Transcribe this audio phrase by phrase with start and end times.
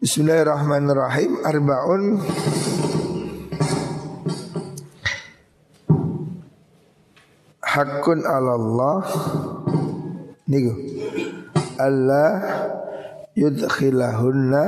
[0.00, 1.44] Bismillahirrahmanirrahim.
[1.44, 2.24] Arbaun.
[7.60, 9.04] Hakun ala Allah
[10.48, 10.72] Niku.
[11.76, 12.32] Allah
[13.36, 14.62] yudkhilahunna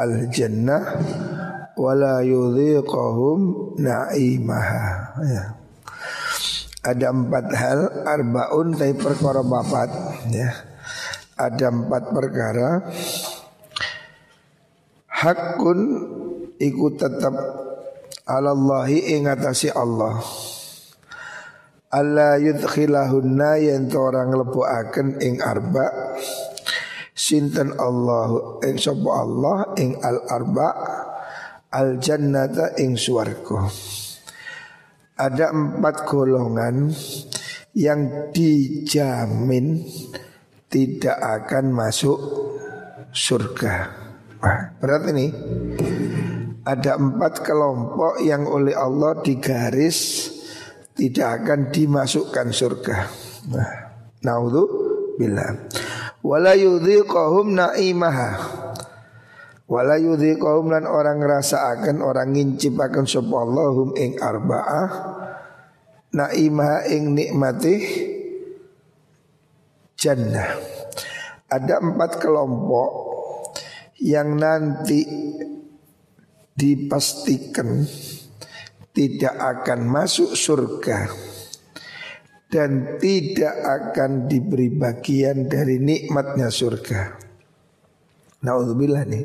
[0.00, 0.96] al jannah
[1.76, 4.84] wala yudhiqahum na'imaha.
[5.28, 5.44] Ya.
[6.88, 9.92] Ada empat hal arbaun tapi perkara bapat
[10.32, 10.56] ya.
[11.36, 12.88] Ada empat perkara
[15.24, 15.80] hakun
[16.60, 17.32] iku tetap
[18.28, 20.20] alallahi ingatasi Allah.
[21.94, 26.18] Allah yudkhilahunna yang orang akan ing arba.
[27.14, 30.68] Sinten Allah ing sapa Allah ing al arba
[31.70, 33.70] al jannata ing swarga.
[35.14, 36.90] Ada empat golongan
[37.78, 39.86] yang dijamin
[40.66, 42.18] tidak akan masuk
[43.14, 44.03] surga.
[44.80, 45.26] Berat ini.
[46.64, 50.32] Ada empat kelompok yang oleh Allah digaris
[50.96, 52.96] tidak akan dimasukkan surga.
[53.52, 53.72] Nah,
[54.24, 54.64] naudhu
[55.20, 55.68] billah.
[56.24, 58.30] Wala yudhiqahum na'imaha.
[59.68, 61.20] Wala yudhiqahum lan orang
[61.76, 63.04] akan orang ngincip akan
[63.44, 64.88] Allahum ing arba'ah
[66.16, 67.76] na'imaha ing nikmati
[70.00, 70.48] jannah.
[71.50, 73.13] Ada empat kelompok
[74.00, 75.06] yang nanti
[76.54, 77.82] dipastikan
[78.94, 81.10] tidak akan masuk surga
[82.46, 87.18] dan tidak akan diberi bagian dari nikmatnya surga.
[88.46, 89.24] Nauzubillah nih.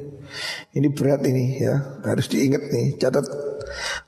[0.73, 2.97] Ini berat ini ya, harus diingat nih.
[2.97, 3.30] Catat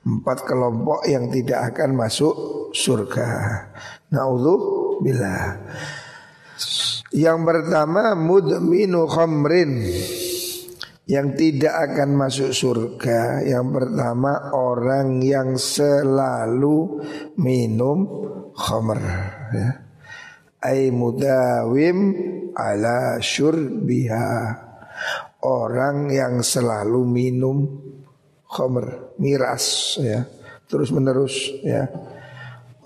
[0.02, 2.34] empat kelompok yang tidak akan masuk
[2.74, 3.28] surga.
[4.10, 5.62] Nauzubillah.
[7.12, 9.84] Yang pertama mudminu khamrin
[11.10, 17.02] yang tidak akan masuk surga yang pertama orang yang selalu
[17.34, 18.06] minum
[18.54, 19.02] khamr
[19.50, 19.70] ya.
[20.62, 22.14] Ay mudawim
[22.54, 24.30] ala syurbiha.
[25.42, 27.66] Orang yang selalu minum
[28.46, 30.22] khamr Miras ya.
[30.70, 31.90] Terus menerus ya.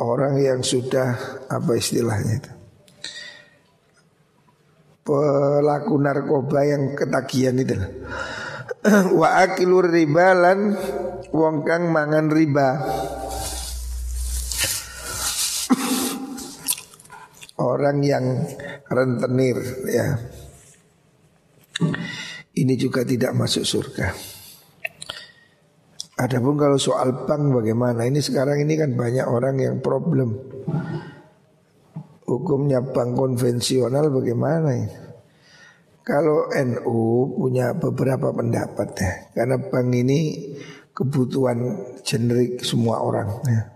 [0.00, 2.55] Orang yang sudah apa istilahnya itu
[5.06, 7.78] pelaku narkoba yang ketagihan itu
[9.22, 10.74] wa akilur riba lan
[11.30, 12.68] wong kang mangan riba.
[17.72, 18.46] Orang yang
[18.86, 19.58] rentenir
[19.90, 20.18] ya.
[22.56, 24.08] Ini juga tidak masuk surga.
[26.16, 28.08] Adapun kalau soal bank bagaimana?
[28.08, 30.40] Ini sekarang ini kan banyak orang yang problem
[32.46, 34.94] hukumnya bank konvensional bagaimana ini?
[36.06, 40.54] Kalau NU punya beberapa pendapat ya, karena bank ini
[40.94, 41.58] kebutuhan
[42.06, 43.66] generik semua orang ya.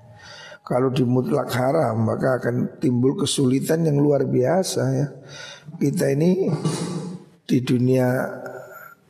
[0.62, 5.06] Kalau dimutlak haram maka akan timbul kesulitan yang luar biasa ya.
[5.74, 6.46] Kita ini
[7.42, 8.06] di dunia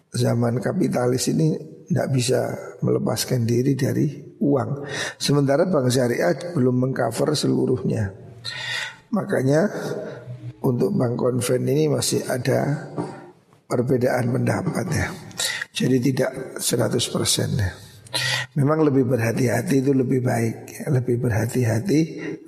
[0.09, 1.53] zaman kapitalis ini
[1.85, 2.41] tidak bisa
[2.81, 4.09] melepaskan diri dari
[4.41, 4.89] uang.
[5.21, 8.30] Sementara bank syariah belum mengcover seluruhnya.
[9.11, 9.67] Makanya
[10.63, 12.91] untuk bank konven ini masih ada
[13.67, 15.09] perbedaan pendapat ya.
[15.71, 17.71] Jadi tidak 100% ya.
[18.59, 20.85] Memang lebih berhati-hati itu lebih baik, ya.
[20.91, 22.01] lebih berhati-hati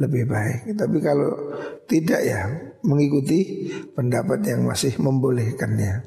[0.03, 0.75] lebih baik.
[0.75, 1.55] Tapi kalau
[1.87, 2.51] tidak ya
[2.83, 6.03] mengikuti pendapat yang masih membolehkannya.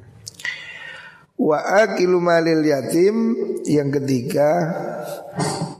[1.39, 1.87] Wa
[2.63, 3.15] yatim
[3.67, 4.49] yang ketiga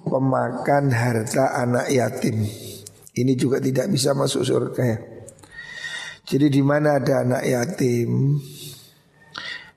[0.07, 2.47] pemakan harta anak yatim.
[3.15, 4.99] Ini juga tidak bisa masuk surga ya.
[6.25, 8.41] Jadi di mana ada anak yatim,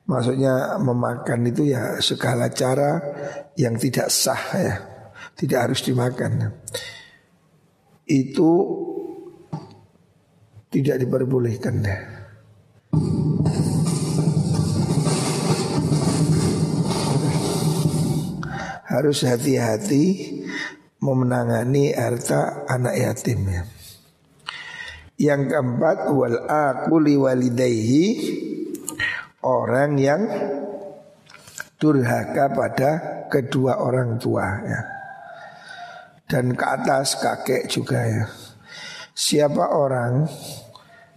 [0.09, 2.99] maksudnya memakan itu ya segala cara
[3.55, 4.75] yang tidak sah ya,
[5.39, 6.57] tidak harus dimakan.
[8.09, 8.51] Itu
[10.73, 11.99] tidak diperbolehkan ya.
[18.89, 20.38] Harus hati-hati
[20.99, 23.63] memenangani harta anak yatim ya.
[25.19, 28.07] Yang keempat wal akuli walidayhi
[29.43, 30.23] orang yang
[31.79, 32.91] durhaka pada
[33.27, 34.81] kedua orang tua ya.
[36.29, 38.25] Dan ke atas kakek juga ya.
[39.19, 40.29] Siapa orang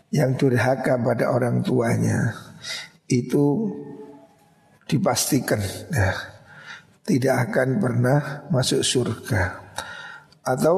[0.09, 2.33] yang durhaka pada orang tuanya
[3.05, 3.69] itu
[4.89, 5.61] dipastikan
[5.93, 6.11] ya,
[7.05, 8.19] tidak akan pernah
[8.49, 9.60] masuk surga
[10.41, 10.77] atau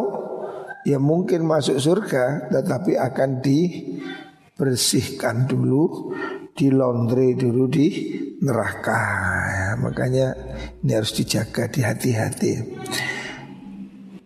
[0.83, 6.12] ya mungkin masuk surga tetapi akan dibersihkan dulu
[6.54, 7.88] di laundry dulu di
[8.44, 9.01] neraka.
[9.50, 10.36] Ya, makanya
[10.83, 12.51] ini harus dijaga di hati-hati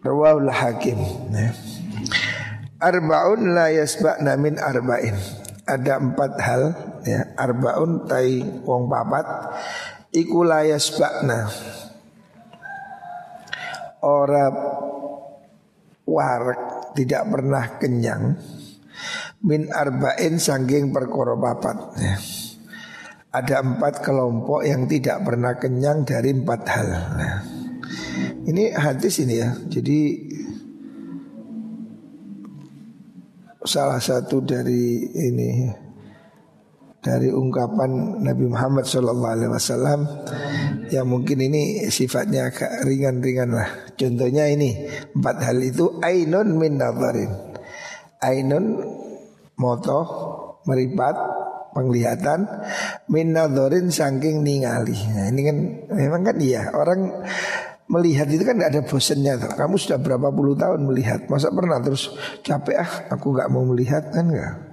[0.07, 0.95] rawahul hakim
[1.35, 1.51] ya.
[2.79, 5.19] arbaun la yasba'na min arba'in.
[5.67, 6.63] Ada empat hal
[7.03, 7.35] ya.
[7.35, 9.27] Arbaun tai wong papat.
[10.15, 11.51] Iku la yasba'na.
[13.99, 14.47] Ora
[16.07, 18.23] warak tidak pernah kenyang
[19.43, 22.17] min arba'in sangging perkara papat ya.
[23.27, 26.89] Ada empat kelompok yang tidak pernah kenyang dari empat hal.
[26.89, 27.37] Nah,
[28.49, 29.53] ini hadis ini ya.
[29.67, 29.99] Jadi
[33.67, 35.69] salah satu dari ini
[37.03, 39.13] dari ungkapan Nabi Muhammad SAW
[40.91, 43.69] yang mungkin ini sifatnya agak ringan-ringan lah.
[43.95, 47.31] Contohnya ini empat hal itu ainun min nazarin.
[48.23, 48.81] Ainun
[49.57, 49.99] moto
[50.65, 51.15] meripat
[51.77, 52.49] penglihatan
[53.13, 54.97] min nadzorin saking ningali.
[55.13, 55.57] Nah, ini kan
[55.93, 57.23] memang kan iya orang
[57.87, 59.51] melihat itu kan tidak ada bosannya tuh.
[59.55, 62.11] Kamu sudah berapa puluh tahun melihat, masa pernah terus
[62.43, 64.66] capek ah aku nggak mau melihat kan enggak.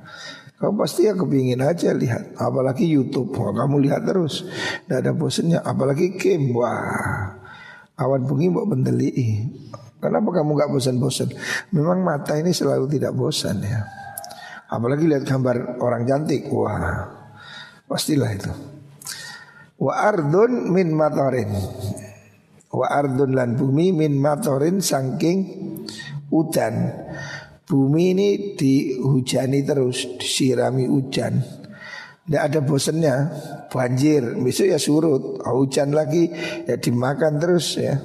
[0.54, 2.38] Kamu pasti ya kepingin aja lihat.
[2.38, 3.34] Apalagi Youtube.
[3.34, 4.46] Wah, Kamu lihat terus.
[4.86, 6.54] Tidak ada bosannya Apalagi game.
[6.54, 7.42] Wah.
[7.94, 9.10] Awan bungi mau bendeli.
[10.04, 11.32] Kenapa kamu nggak bosan-bosan
[11.72, 13.88] Memang mata ini selalu tidak bosan ya.
[14.68, 17.08] Apalagi lihat gambar orang cantik, wah.
[17.86, 18.52] Pastilah itu.
[19.78, 21.52] Wa ardun min matorin.
[22.74, 25.38] Wa ardun lan bumi min matorin saking
[26.32, 27.03] hujan.
[27.64, 31.40] Bumi ini dihujani terus, disirami hujan.
[32.24, 33.14] Tidak ada bosannya,
[33.68, 36.28] banjir, besok ya surut, hujan lagi
[36.64, 38.00] ya dimakan terus ya.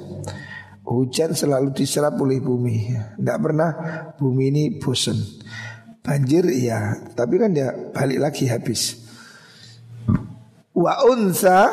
[0.84, 2.92] Hujan selalu diserap oleh bumi.
[3.16, 3.70] Tidak pernah
[4.16, 5.16] bumi ini bosan.
[6.00, 8.96] Banjir iya, tapi kan dia balik lagi habis.
[10.72, 11.68] Wa unsa,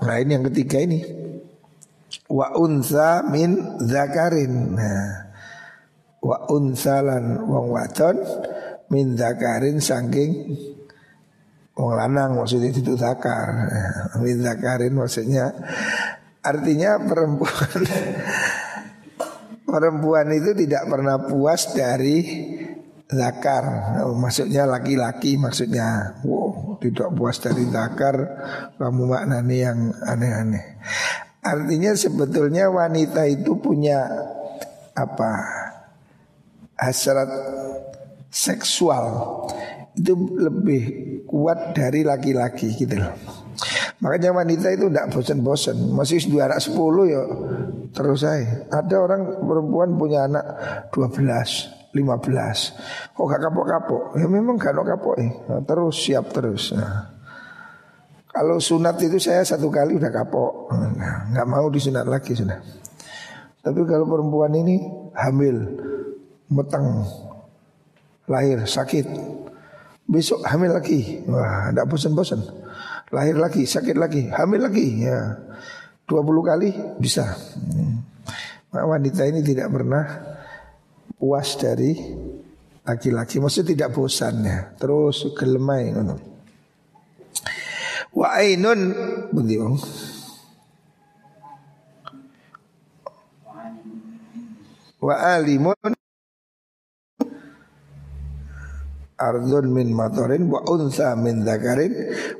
[0.00, 1.00] nah yang ketiga ini.
[2.28, 4.74] Wa unsa min zakarin.
[4.76, 5.29] Nah,
[6.20, 8.16] wa unsa lan wong wadon
[8.92, 10.52] min zakarin saking
[11.76, 13.72] wong lanang maksudnya itu zakar.
[14.20, 15.48] Min zakarin maksudnya
[16.44, 17.80] artinya perempuan
[19.70, 22.20] perempuan itu tidak pernah puas dari
[23.08, 23.96] zakar.
[24.12, 26.20] Maksudnya laki-laki maksudnya.
[26.20, 28.16] Wow tidak puas dari zakar
[28.80, 30.80] kamu maknanya yang aneh-aneh.
[31.44, 34.08] Artinya sebetulnya wanita itu punya
[34.96, 35.32] apa
[36.80, 37.28] hasrat
[38.32, 39.04] seksual
[39.92, 40.82] itu lebih
[41.28, 43.12] kuat dari laki-laki gitu loh.
[44.00, 47.20] Makanya wanita itu tidak bosan-bosan Masih dua anak sepuluh ya
[47.92, 50.44] Terus saya Ada orang perempuan punya anak
[50.88, 54.02] dua belas 15 Kok gak kapok-kapok?
[54.16, 55.30] Ya memang gak kapok eh.
[55.50, 56.70] Nah, terus siap terus.
[56.70, 57.10] Nah.
[58.30, 60.70] Kalau sunat itu saya satu kali udah kapok.
[60.70, 62.62] Nah, Gak mau disunat lagi sudah.
[63.60, 64.78] Tapi kalau perempuan ini
[65.18, 65.66] hamil
[66.50, 67.06] Meteng
[68.30, 69.06] Lahir sakit.
[70.10, 71.22] Besok hamil lagi.
[71.26, 72.42] Wah gak bosan-bosan
[73.10, 75.02] Lahir lagi sakit lagi Hamil lagi.
[75.06, 75.38] Ya.
[76.06, 77.26] 20 kali bisa.
[77.54, 78.02] Hmm.
[78.70, 80.06] Wanita ini tidak pernah
[81.18, 81.94] puas dari
[82.86, 83.38] laki-laki.
[83.38, 84.74] Maksudnya tidak bosan ya.
[84.78, 85.94] Terus gelemai.
[88.14, 88.80] Wa ainun.
[89.30, 89.58] Budi
[95.00, 95.96] Wa alimun
[99.20, 101.92] ardun min matorin wa unsa min zakarin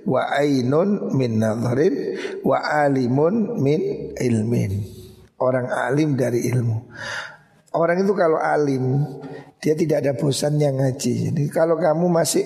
[0.09, 2.57] wa ainun min nadharin wa
[2.89, 4.81] alimun min ilmin
[5.37, 6.89] orang alim dari ilmu
[7.71, 8.99] Orang itu kalau alim
[9.63, 11.31] dia tidak ada bosannya ngaji.
[11.31, 12.43] Jadi kalau kamu masih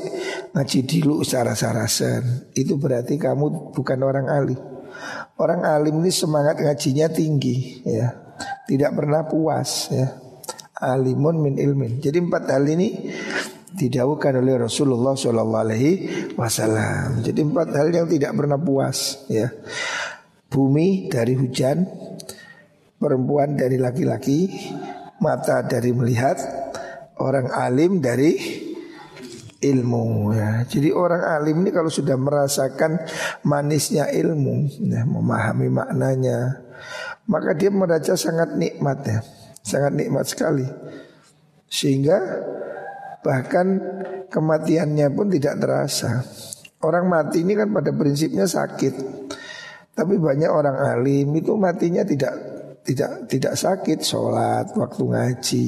[0.52, 4.60] ngaji dulu secara sarasen, itu berarti kamu bukan orang alim.
[5.40, 8.36] Orang alim ini semangat ngajinya tinggi, ya,
[8.68, 10.20] tidak pernah puas, ya.
[10.76, 12.04] Alimun min ilmin.
[12.04, 13.08] Jadi empat hal ini
[13.74, 15.92] didawukan oleh Rasulullah Shallallahu Alaihi
[16.38, 17.20] Wasallam.
[17.26, 19.50] Jadi empat hal yang tidak pernah puas, ya.
[20.46, 21.82] Bumi dari hujan,
[22.96, 24.46] perempuan dari laki-laki,
[25.18, 26.38] mata dari melihat,
[27.18, 28.62] orang alim dari
[29.64, 30.62] ilmu ya.
[30.68, 33.02] Jadi orang alim ini kalau sudah merasakan
[33.42, 36.62] manisnya ilmu, ya, memahami maknanya,
[37.26, 39.18] maka dia merasa sangat nikmat ya,
[39.66, 40.68] sangat nikmat sekali.
[41.66, 42.22] Sehingga
[43.24, 43.80] bahkan
[44.28, 46.20] kematiannya pun tidak terasa.
[46.84, 48.94] Orang mati ini kan pada prinsipnya sakit.
[49.96, 52.36] Tapi banyak orang alim itu matinya tidak
[52.84, 54.04] tidak tidak sakit.
[54.04, 55.66] Sholat waktu ngaji.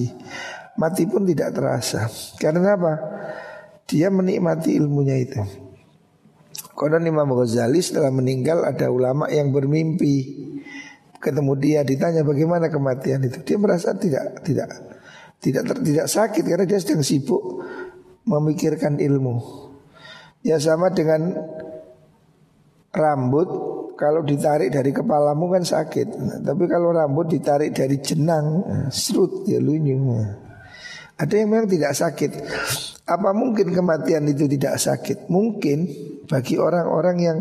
[0.76, 2.04] Mati pun tidak terasa.
[2.36, 2.92] Karena apa?
[3.88, 5.40] Dia menikmati ilmunya itu.
[6.76, 10.44] Konon Imam Ghazali setelah meninggal ada ulama yang bermimpi.
[11.16, 13.40] Ketemu dia ditanya bagaimana kematian itu.
[13.40, 14.68] Dia merasa tidak tidak
[15.46, 17.62] tidak ter, tidak sakit karena dia sedang sibuk
[18.26, 19.38] memikirkan ilmu.
[20.42, 21.38] Ya sama dengan
[22.90, 23.48] rambut
[23.94, 26.06] kalau ditarik dari kepalamu kan sakit.
[26.42, 30.02] Tapi kalau rambut ditarik dari jenang serut ya lunyu
[31.16, 32.30] ada yang memang tidak sakit
[33.06, 35.86] apa mungkin kematian itu tidak sakit mungkin
[36.26, 37.38] bagi orang-orang yang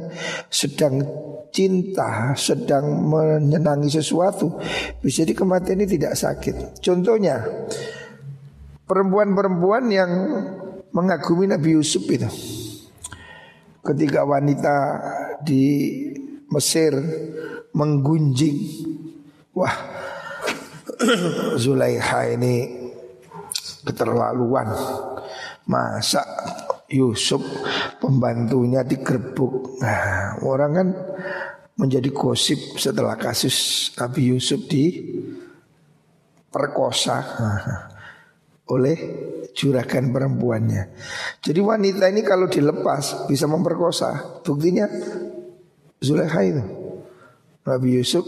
[0.48, 1.02] sedang
[1.50, 4.62] cinta, sedang menyenangi sesuatu,
[5.02, 6.84] bisa jadi kematian ini tidak sakit.
[6.86, 7.42] Contohnya,
[8.86, 10.12] perempuan-perempuan yang
[10.94, 12.30] mengagumi Nabi Yusuf itu.
[13.82, 14.76] Ketika wanita
[15.42, 15.66] di
[16.52, 16.94] Mesir
[17.74, 18.58] menggunjing,
[19.58, 19.76] wah
[21.62, 22.85] Zulaiha ini
[23.86, 24.74] keterlaluan.
[25.70, 26.22] Masa
[26.90, 27.42] Yusuf
[28.02, 29.82] pembantunya digerebek.
[29.82, 30.88] Nah, orang kan
[31.76, 34.94] menjadi gosip setelah kasus Nabi Yusuf di
[36.48, 37.20] perkosa
[38.72, 38.98] oleh
[39.52, 40.84] juragan perempuannya.
[41.44, 44.42] Jadi wanita ini kalau dilepas bisa memperkosa.
[44.42, 44.88] Buktinya
[46.00, 46.64] Zulekha itu.
[47.66, 48.24] Nabi Yusuf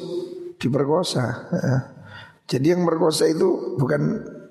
[0.57, 1.23] diperkosa.
[2.47, 4.01] Jadi yang merkosa itu bukan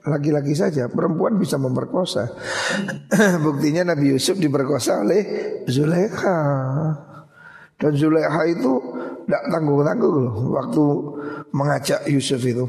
[0.06, 2.30] laki-laki saja, perempuan bisa memperkosa.
[3.46, 5.22] Buktinya Nabi Yusuf diperkosa oleh
[5.66, 6.38] Zulekha.
[7.76, 8.72] Dan Zulekha itu
[9.26, 10.84] tidak tanggung-tanggung loh waktu
[11.52, 12.64] mengajak Yusuf itu.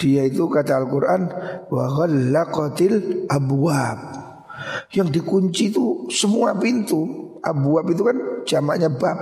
[0.00, 1.28] Dia itu kata Al-Quran
[1.68, 3.26] wa ghallaqatil.
[4.94, 7.28] Yang dikunci itu semua pintu.
[7.40, 9.18] Abwab itu kan jamaknya bab.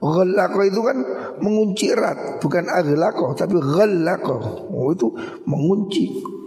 [0.00, 0.98] Ghallaqo itu kan
[1.38, 4.68] mengunci erat, bukan aghlaqo tapi ghallaqo.
[4.72, 5.12] Oh itu
[5.44, 6.38] mengunci.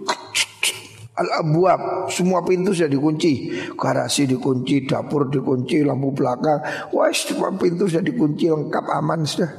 [1.12, 3.52] Al-abwab Semua pintu sudah dikunci.
[3.78, 6.90] Garasi dikunci, dapur dikunci, lampu belakang.
[6.96, 9.52] Wah semua pintu sudah dikunci lengkap aman sudah.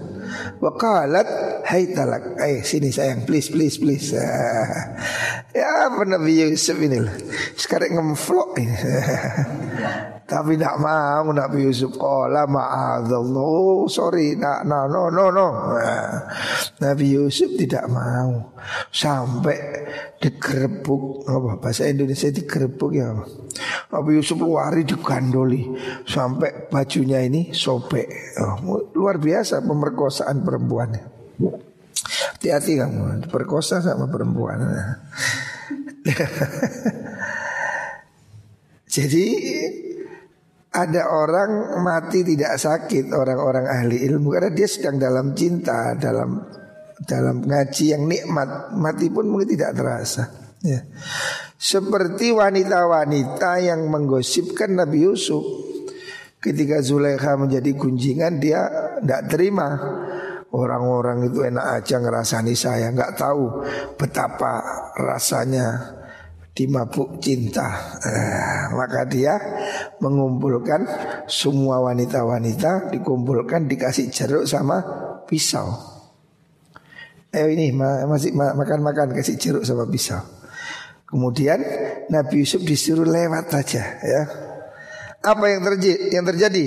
[0.59, 1.29] Wakalat
[1.63, 2.41] Hai talak.
[2.43, 4.11] Eh sini sayang please please please.
[5.53, 6.97] Ya apa Nabi Yusuf ini?
[7.61, 8.73] Sekarang ngemflok ini
[10.33, 15.77] Tapi tidak mau Nabi Yusuf Kala ma'adallah Oh sorry nah, no, no no no.
[16.81, 18.57] Nabi Yusuf tidak mau.
[18.89, 19.61] Sampai
[20.17, 23.13] digerebuk apa Bahasa Indonesia digerebuk ya
[23.93, 25.69] Nabi Yusuf lari digandoli.
[26.09, 28.41] Sampai bajunya ini sobek.
[28.41, 31.05] Oh, Luar biasa pemerkosaan perempuannya.
[32.33, 34.59] Hati-hati kamu Perkosa sama perempuan.
[38.93, 39.25] Jadi
[40.73, 46.41] ada orang mati tidak sakit orang-orang ahli ilmu karena dia sedang dalam cinta dalam
[47.05, 48.73] dalam ngaji yang nikmat.
[48.81, 50.25] Mati pun mungkin tidak terasa
[50.65, 50.81] ya.
[51.61, 55.45] seperti wanita-wanita yang menggosipkan Nabi Yusuf.
[56.43, 58.67] Ketika Zulaikha menjadi gunjingan dia
[58.99, 59.69] tidak terima.
[60.53, 63.65] Orang-orang itu enak aja ngerasani saya nggak tahu
[63.97, 64.61] betapa
[65.01, 65.97] rasanya
[66.53, 67.97] dimabuk cinta.
[68.05, 69.41] Eh, maka dia
[70.01, 70.85] mengumpulkan
[71.25, 74.85] semua wanita-wanita dikumpulkan dikasih jeruk sama
[75.25, 75.73] pisau.
[77.33, 80.21] Eh ini masih makan-makan kasih jeruk sama pisau.
[81.09, 81.61] Kemudian
[82.09, 84.23] Nabi Yusuf disuruh lewat aja ya.
[85.23, 86.65] Apa yang terjadi yang terjadi?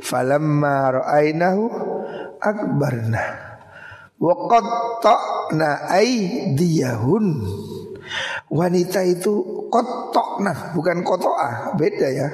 [0.00, 1.62] Falamma ra'ainahu
[2.38, 3.24] akbarna
[4.18, 7.26] wa qatta'na aydiyahun
[8.48, 12.28] Wanita itu kotok nah bukan kotoa beda ya.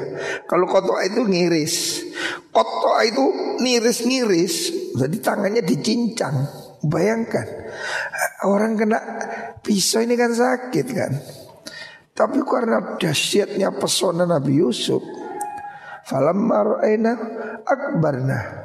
[0.47, 2.05] Kalau kotoa itu ngiris,
[2.55, 3.25] kotoa itu
[3.61, 4.55] niris-niris.
[4.95, 6.63] Jadi tangannya dicincang.
[6.85, 7.49] Bayangkan
[8.45, 9.01] orang kena
[9.65, 11.13] pisau ini kan sakit kan.
[12.15, 15.03] Tapi karena dahsyatnya pesona Nabi Yusuf,
[16.07, 17.13] falamma ra'ayna
[17.67, 18.64] akbarna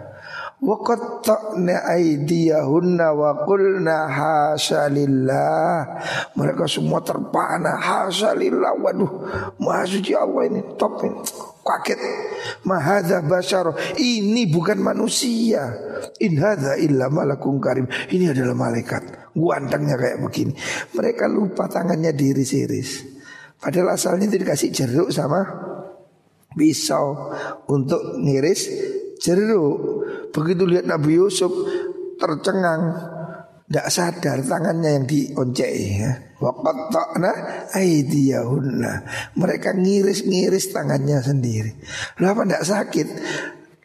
[0.60, 5.88] Wa qatta'na aydiyahunna wa qulna hasalillah.
[6.36, 8.76] Mereka semua terpana hasalillah.
[8.76, 9.12] Waduh,
[9.64, 11.16] maha suci Allah ini top ini.
[11.64, 12.00] Kaget.
[12.66, 13.72] Mahadha basyar.
[13.96, 15.70] Ini bukan manusia.
[16.20, 17.86] In hadha illa malakun karim.
[18.10, 19.32] Ini adalah malaikat.
[19.38, 20.54] Guantangnya kayak begini.
[20.98, 23.06] Mereka lupa tangannya diiris-iris.
[23.60, 25.46] Padahal asalnya itu dikasih jeruk sama
[26.56, 27.36] pisau
[27.70, 28.62] untuk ngiris
[29.20, 29.99] jeruk.
[30.30, 31.52] Begitu lihat Nabi Yusuf
[32.20, 32.94] tercengang,
[33.70, 36.12] tidak sadar tangannya yang dioncei ya.
[36.42, 37.32] Waqatta'na
[37.78, 38.94] aydiyahunna.
[39.38, 41.78] Mereka ngiris-ngiris tangannya sendiri.
[42.18, 43.08] Lalu apa tidak sakit?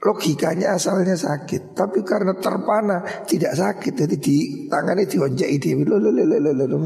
[0.04, 5.80] Logikanya asalnya sakit, tapi karena terpana tidak sakit, jadi di tangannya dioncei dia.
[5.80, 6.78] Lo lo lo lo lo lo lo.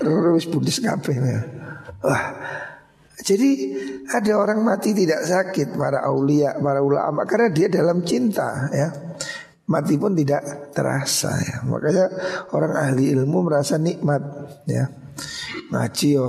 [0.00, 1.16] Terus budis kabeh.
[2.04, 2.24] Wah,
[3.22, 3.50] Jadi
[4.10, 8.90] ada orang mati tidak sakit para aulia, para ulama karena dia dalam cinta ya.
[9.64, 11.56] Mati pun tidak terasa ya.
[11.64, 12.06] Makanya
[12.52, 14.20] orang ahli ilmu merasa nikmat
[14.66, 14.90] ya.
[15.70, 16.26] Ngaji yo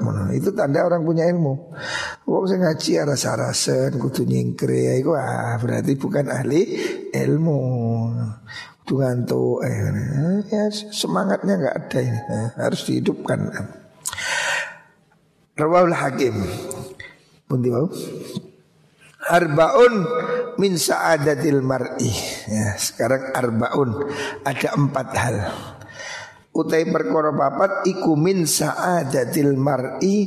[0.00, 0.32] mana.
[0.32, 1.76] Itu tanda orang punya ilmu.
[2.24, 6.62] Wong saya ngaji rasa-rasen kudu nyingkre ya iku ah berarti bukan ahli
[7.12, 7.60] ilmu.
[8.82, 9.78] Kudu ngantuk eh
[10.48, 12.20] ya semangatnya nggak ada ini.
[12.24, 13.40] Eh, harus dihidupkan.
[15.54, 16.34] Rawal Hakim.
[17.46, 17.86] Pundi wau?
[19.30, 20.02] Arbaun
[20.58, 22.10] min sa'adatil mar'i.
[22.50, 24.10] Ya, sekarang arbaun
[24.42, 25.36] ada empat hal.
[26.54, 30.26] Utai perkara papat iku min sa'adatil mar'i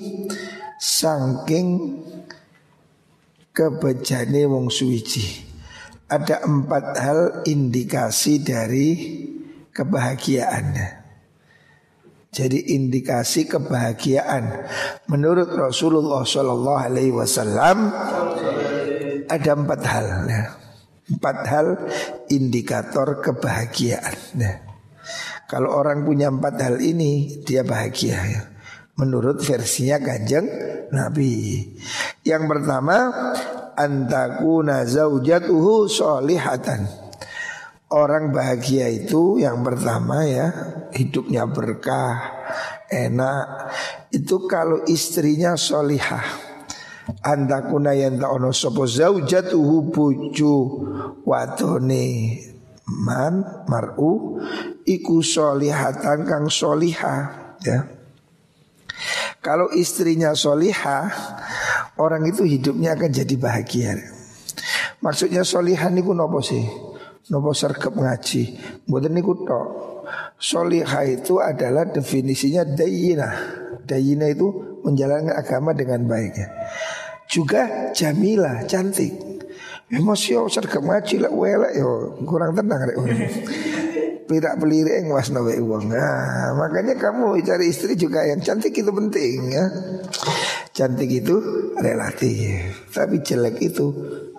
[0.80, 2.00] saking
[3.52, 5.44] kebejane wong suwiji.
[6.08, 8.88] Ada empat hal indikasi dari
[9.76, 11.07] kebahagiaannya.
[12.28, 14.68] Jadi indikasi kebahagiaan
[15.08, 17.88] menurut Rasulullah Shallallahu Alaihi Wasallam
[19.28, 20.44] ada empat hal, ya.
[21.08, 21.68] empat hal
[22.28, 24.18] indikator kebahagiaan.
[24.36, 24.54] Ya.
[25.48, 28.42] Kalau orang punya empat hal ini dia bahagia ya.
[29.00, 30.48] Menurut versinya kanjeng
[30.92, 31.64] Nabi.
[32.28, 32.98] Yang pertama
[33.78, 37.07] antakuna zaujatuhu solihatan.
[37.88, 40.52] Orang bahagia itu yang pertama ya
[40.92, 42.36] hidupnya berkah,
[42.92, 43.72] enak.
[44.12, 46.24] Itu kalau istrinya solihah.
[47.24, 50.56] Antakuna yang tak ono sopo zaujatuhu buju
[51.24, 52.08] watone
[52.88, 54.44] man mar'u
[54.84, 57.16] iku solihatan kang soliha
[57.64, 57.88] ya.
[59.40, 61.08] Kalau istrinya soliha
[61.96, 63.92] orang itu hidupnya akan jadi bahagia.
[65.00, 66.87] Maksudnya solihan itu nopo sih?
[67.28, 68.56] Nopo sergap ngaji?
[68.88, 69.68] Buatan niku tok.
[70.40, 73.30] Solihah itu adalah definisinya dayina
[73.88, 76.48] Dayina itu menjalankan agama dengan baik ya.
[77.28, 79.16] Juga jamilah, cantik.
[79.88, 83.00] Emosi yo sergap ngaji lah welek yo kurang tenang rek.
[84.28, 85.88] Pirak peliri yang was nawe uang
[86.60, 89.66] Makanya kamu cari istri juga yang cantik itu penting ya.
[90.76, 91.40] Cantik itu
[91.80, 93.88] relatif Tapi jelek itu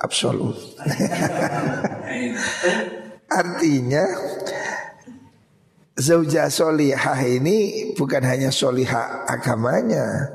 [0.01, 0.57] absolut.
[3.29, 4.05] Artinya
[5.99, 10.31] Zauja solihah ini bukan hanya solihah agamanya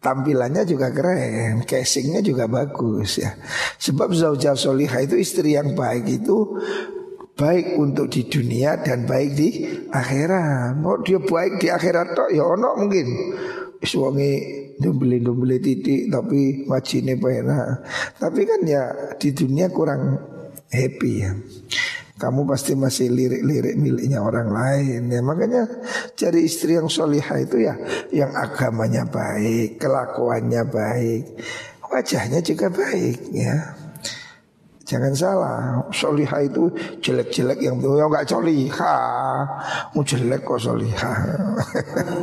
[0.00, 3.36] Tampilannya juga keren Casingnya juga bagus ya.
[3.76, 6.56] Sebab zauja solihah itu istri yang baik itu
[7.36, 9.48] Baik untuk di dunia dan baik di
[9.88, 10.76] akhirat.
[10.76, 13.06] Mau dia baik di akhirat tok ya ono mungkin
[13.80, 14.28] Suami
[14.76, 17.68] dumbeli-dumbeli titik tapi wajine enak
[18.20, 20.20] Tapi kan ya di dunia kurang
[20.68, 21.32] happy ya.
[22.20, 25.20] Kamu pasti masih lirik-lirik miliknya orang lain ya.
[25.24, 25.62] Makanya
[26.12, 27.74] cari istri yang solihah itu ya
[28.12, 31.40] yang agamanya baik kelakuannya baik
[31.90, 33.56] wajahnya juga baik ya.
[34.90, 36.66] Jangan salah solihah itu
[36.98, 39.46] jelek-jelek yang tuh nggak solihah
[39.94, 41.14] mau jelek kok solihah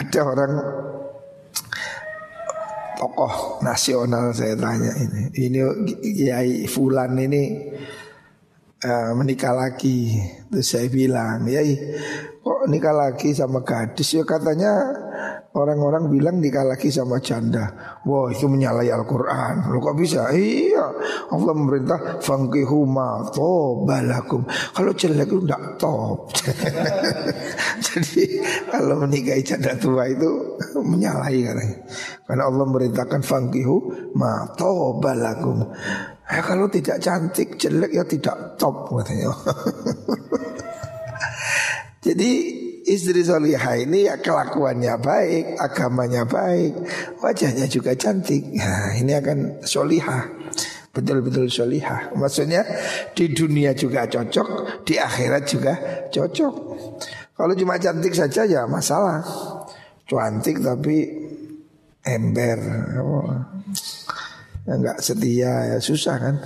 [0.00, 0.52] ada orang
[2.96, 5.60] tokoh nasional saya tanya ini ini
[6.00, 7.42] Kiai Fulan ini
[8.84, 10.20] uh, menikah lagi.
[10.48, 11.60] Terus saya bilang, ya
[12.40, 14.16] kok nikah lagi sama gadis?
[14.16, 14.72] Ya katanya
[15.50, 17.98] orang-orang bilang nikah sama janda.
[18.06, 19.74] Wah itu menyalahi Al-Quran.
[19.74, 20.30] Lo kok bisa?
[20.30, 20.86] Iya,
[21.34, 23.26] Allah memerintah fangkihu ma
[23.82, 24.46] balakum.
[24.46, 26.30] Kalau jelek itu tidak top.
[27.90, 28.24] Jadi
[28.70, 30.30] kalau menikahi janda tua itu
[30.78, 31.78] menyalahi katanya.
[32.30, 33.76] Karena Allah merintahkan fangkihu
[34.14, 34.46] ma
[35.02, 35.66] balakum.
[36.30, 39.34] Eh, kalau tidak cantik, jelek ya tidak top katanya.
[42.06, 42.59] Jadi
[42.90, 46.74] istri solihah ini ya kelakuannya baik, agamanya baik,
[47.22, 48.42] wajahnya juga cantik.
[48.60, 50.26] Nah, ini akan solihah.
[50.90, 52.10] Betul-betul solihah.
[52.18, 52.66] Maksudnya
[53.14, 55.72] di dunia juga cocok Di akhirat juga
[56.10, 56.54] cocok.
[57.38, 59.22] Kalau cuma cantik saja ya masalah.
[60.04, 61.06] Cantik tapi
[62.02, 62.58] ember.
[63.00, 63.30] Oh
[64.66, 66.36] ya setia ya susah kan?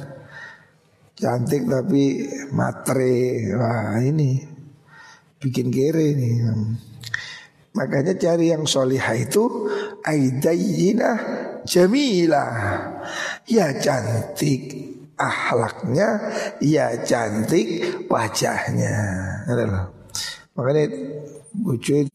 [1.17, 3.49] Cantik tapi matre.
[3.57, 4.54] Wah ini
[5.45, 6.41] bikin kere ini
[7.77, 9.69] makanya cari yang solihah itu
[10.01, 11.11] aidayina
[11.69, 12.53] jamilah
[13.45, 16.09] ya cantik ahlaknya
[16.59, 17.67] ya cantik
[18.11, 18.97] wajahnya.
[20.55, 20.85] Makanya
[21.55, 22.07] bucu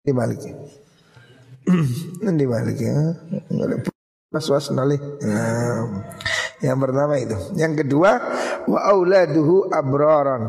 [0.00, 0.40] ini balik
[2.24, 2.96] Nanti balik ya.
[4.72, 4.96] Nali.
[6.60, 7.36] Yang pertama itu.
[7.56, 8.10] Yang kedua
[8.68, 10.44] wa auladuhu abraran.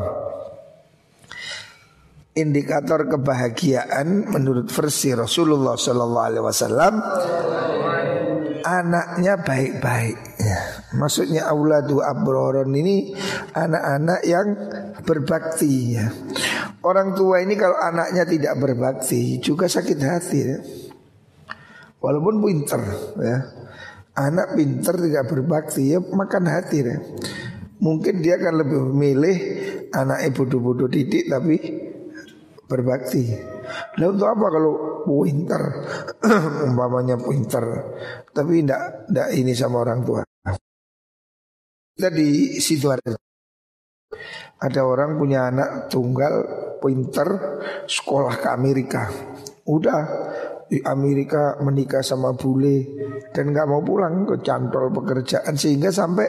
[2.32, 6.94] indikator kebahagiaan menurut versi Rasulullah Sallallahu Alaihi Wasallam
[8.64, 10.16] anaknya baik-baik.
[10.38, 10.58] Ya.
[10.96, 13.12] Maksudnya auladu abroron ini
[13.52, 14.46] anak-anak yang
[15.02, 16.08] berbakti ya.
[16.82, 20.58] Orang tua ini kalau anaknya tidak berbakti juga sakit hati ya.
[22.02, 22.82] Walaupun pinter
[23.20, 23.38] ya.
[24.12, 26.96] Anak pinter tidak berbakti ya makan hati ya.
[27.80, 29.36] Mungkin dia akan lebih memilih
[29.90, 31.56] anak ibu bodoh-bodoh didik tapi
[32.68, 33.32] berbakti.
[33.96, 34.72] Lalu untuk apa kalau
[35.08, 35.62] pinter
[36.68, 37.64] umpamanya pinter
[38.30, 40.22] tapi tidak tidak ini sama orang tua.
[41.92, 42.08] Kita
[42.60, 42.86] situ
[44.62, 46.34] ada orang punya anak tunggal
[46.78, 47.28] pinter
[47.88, 49.10] sekolah ke Amerika.
[49.66, 50.00] Udah
[50.72, 52.96] di Amerika menikah sama bule
[53.28, 56.24] dan nggak mau pulang ke cantol pekerjaan sehingga sampai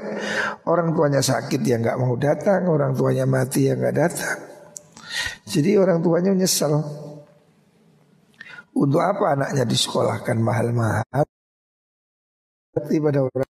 [0.67, 4.38] orang tuanya sakit ya nggak mau datang, orang tuanya mati ya nggak datang.
[5.47, 6.75] Jadi orang tuanya menyesal.
[8.75, 11.23] Untuk apa anaknya disekolahkan mahal-mahal?
[12.75, 13.51] Berarti pada orang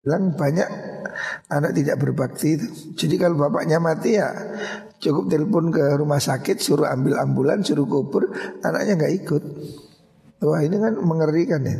[0.00, 0.68] bilang banyak
[1.50, 2.62] anak tidak berbakti.
[2.94, 4.28] Jadi kalau bapaknya mati ya
[5.00, 9.42] cukup telepon ke rumah sakit suruh ambil ambulan suruh kubur anaknya nggak ikut.
[10.44, 11.76] Wah ini kan mengerikan ya.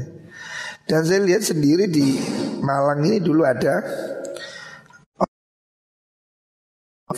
[0.88, 2.18] Dan saya lihat sendiri di
[2.60, 3.80] Malang ini dulu ada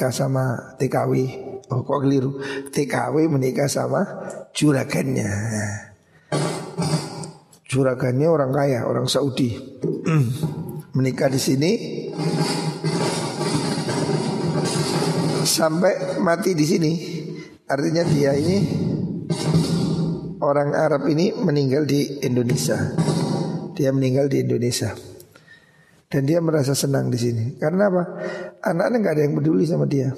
[0.02, 1.12] menikah sama TKW.
[1.70, 2.42] Oh kok keliru.
[2.74, 4.02] TKW menikah sama
[4.50, 5.30] juragannya.
[7.70, 9.56] Juragannya orang kaya, orang Saudi.
[10.98, 11.72] menikah di sini
[15.52, 16.92] sampai mati di sini.
[17.68, 18.56] Artinya dia ini
[20.40, 22.80] orang Arab ini meninggal di Indonesia.
[23.76, 24.96] Dia meninggal di Indonesia.
[26.08, 27.44] Dan dia merasa senang di sini.
[27.56, 28.02] Karena apa?
[28.64, 30.12] Anaknya nggak ada yang peduli sama dia.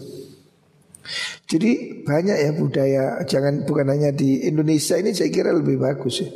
[1.45, 6.31] Jadi banyak ya budaya jangan bukan hanya di Indonesia ini saya kira lebih bagus ya.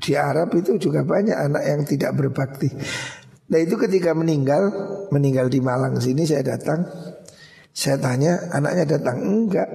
[0.00, 2.72] Di Arab itu juga banyak anak yang tidak berbakti.
[3.50, 4.70] Nah itu ketika meninggal,
[5.10, 6.86] meninggal di Malang sini saya datang,
[7.70, 9.70] saya tanya anaknya datang enggak,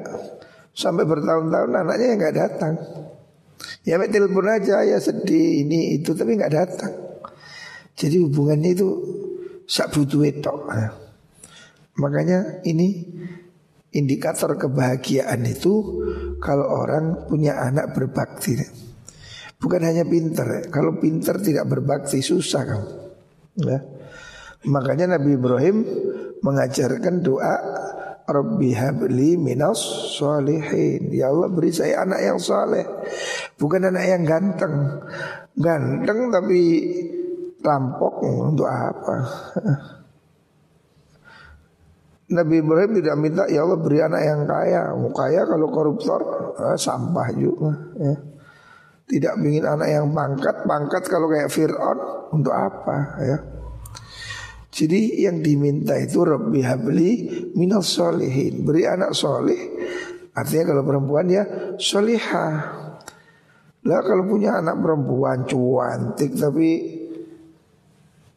[0.76, 2.74] sampai bertahun-tahun anaknya enggak datang.
[3.86, 6.94] Ya telepon aja ya sedih ini itu tapi enggak datang.
[7.96, 8.88] Jadi hubungannya itu
[9.66, 10.68] sak butuh tok.
[11.96, 13.08] Makanya ini
[13.96, 16.04] indikator kebahagiaan itu
[16.44, 18.60] kalau orang punya anak berbakti.
[19.56, 22.82] Bukan hanya pinter, kalau pinter tidak berbakti susah kan.
[23.56, 23.80] Ya.
[24.68, 25.78] Makanya Nabi Ibrahim
[26.44, 27.56] mengajarkan doa
[28.26, 29.78] Rabbi habli minas
[30.18, 32.82] solihin Ya Allah beri saya anak yang soleh
[33.54, 35.06] Bukan anak yang ganteng
[35.54, 36.62] Ganteng tapi
[37.66, 39.16] rampok untuk apa?
[42.26, 44.82] Nabi Ibrahim tidak minta ya Allah beri anak yang kaya.
[44.98, 46.22] Mau kaya kalau koruptor
[46.58, 47.72] eh, sampah juga.
[48.02, 48.16] Ya.
[49.06, 51.98] Tidak ingin anak yang pangkat, pangkat kalau kayak Fir'aun
[52.34, 53.38] untuk apa ya?
[54.76, 57.12] Jadi yang diminta itu Rabbi habli
[57.56, 59.62] minal solihin Beri anak soleh
[60.36, 61.44] Artinya kalau perempuan ya
[61.80, 62.54] solihah
[63.88, 66.70] Lah kalau punya anak perempuan cuantik tapi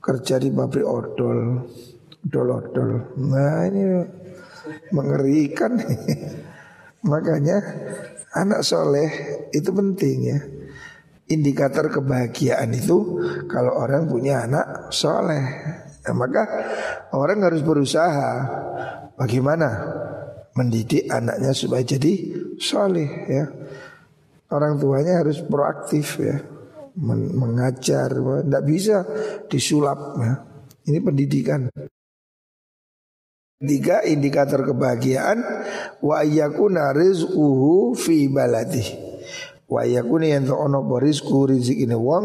[0.08, 1.68] kerja di pabrik odol,
[2.24, 3.12] odol-odol.
[3.28, 3.82] Nah ini
[4.96, 5.76] mengerikan.
[7.10, 7.60] Makanya
[8.32, 9.08] anak soleh
[9.52, 10.38] itu penting ya.
[11.28, 13.20] Indikator kebahagiaan itu
[13.52, 15.44] kalau orang punya anak soleh.
[16.08, 16.42] Nah, maka
[17.12, 18.30] orang harus berusaha
[19.20, 19.68] bagaimana
[20.56, 22.12] mendidik anaknya supaya jadi
[22.56, 23.44] soleh ya.
[24.48, 26.40] Orang tuanya harus proaktif ya
[26.98, 28.96] mengajar, tidak bisa
[29.46, 30.18] disulap.
[30.18, 30.34] Ya.
[30.88, 31.68] Ini pendidikan.
[33.58, 35.42] Tiga indikator kebahagiaan
[35.98, 39.07] wa yakuna rizquhu fi baladi.
[39.68, 42.24] Wa yakuna yang ono rizku rizki ini wong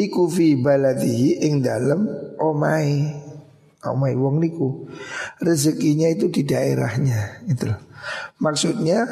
[0.00, 2.08] iku fi baladihi ing dalem
[2.40, 3.20] omai.
[3.84, 4.88] Omai wong niku.
[5.44, 7.68] Rezekinya itu di daerahnya itu.
[8.40, 9.04] Maksudnya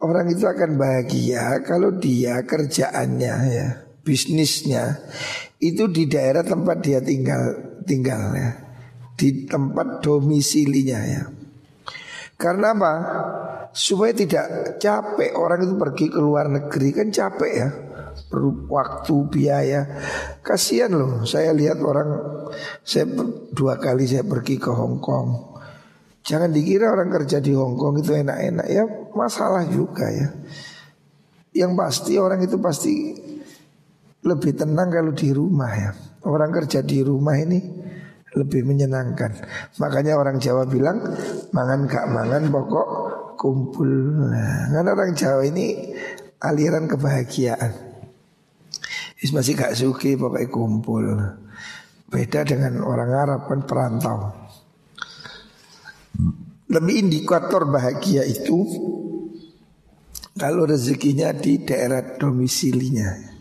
[0.00, 3.68] orang itu akan bahagia kalau dia kerjaannya ya
[4.04, 5.02] bisnisnya
[5.58, 8.50] itu di daerah tempat dia tinggal tinggal ya
[9.16, 11.22] di tempat domisilinya ya
[12.36, 12.92] karena apa
[13.76, 17.68] supaya tidak capek orang itu pergi ke luar negeri kan capek ya
[18.32, 19.80] perlu waktu biaya
[20.40, 22.08] kasihan loh saya lihat orang
[22.80, 23.04] saya
[23.52, 25.60] dua kali saya pergi ke Hong Kong
[26.24, 30.32] jangan dikira orang kerja di Hong Kong itu enak-enak ya masalah juga ya
[31.52, 33.16] yang pasti orang itu pasti
[34.26, 35.90] lebih tenang kalau di rumah ya.
[36.26, 37.62] Orang kerja di rumah ini
[38.36, 39.32] lebih menyenangkan.
[39.80, 41.00] Makanya orang Jawa bilang
[41.54, 42.88] mangan gak mangan pokok
[43.36, 43.88] kumpul.
[44.26, 45.94] Nah, karena orang Jawa ini
[46.42, 47.72] aliran kebahagiaan.
[49.20, 51.04] Is masih gak suki pokoknya kumpul.
[52.08, 54.18] Beda dengan orang Arab kan perantau.
[56.66, 58.66] Lebih indikator bahagia itu
[60.36, 63.36] kalau rezekinya di daerah domisilinya.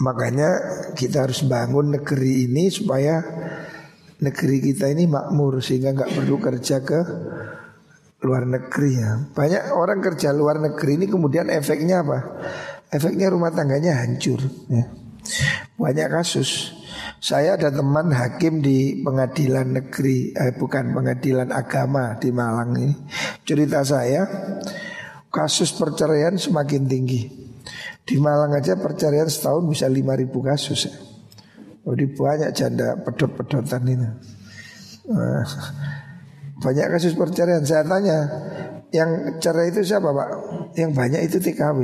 [0.00, 0.48] Makanya
[0.96, 3.20] kita harus bangun negeri ini supaya
[4.20, 7.00] negeri kita ini makmur sehingga nggak perlu kerja ke
[8.20, 9.10] luar negeri ya.
[9.32, 12.18] Banyak orang kerja luar negeri ini kemudian efeknya apa?
[12.92, 14.84] Efeknya rumah tangganya hancur ya.
[15.76, 16.76] Banyak kasus.
[17.20, 22.96] Saya ada teman hakim di pengadilan negeri, eh, bukan pengadilan agama di Malang ini.
[23.44, 24.24] Cerita saya,
[25.28, 27.28] kasus perceraian semakin tinggi.
[28.04, 30.96] Di Malang aja perceraian setahun bisa 5000 kasus ya.
[31.80, 34.08] Jadi banyak janda pedot-pedotan ini.
[36.60, 37.64] Banyak kasus perceraian.
[37.64, 38.18] Saya tanya,
[38.92, 40.28] yang cerai itu siapa pak?
[40.76, 41.80] Yang banyak itu TKW.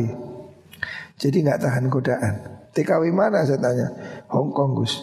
[1.17, 2.35] Jadi nggak tahan godaan.
[2.77, 3.89] TKW mana saya tanya?
[4.29, 5.01] Hong Kong Gus.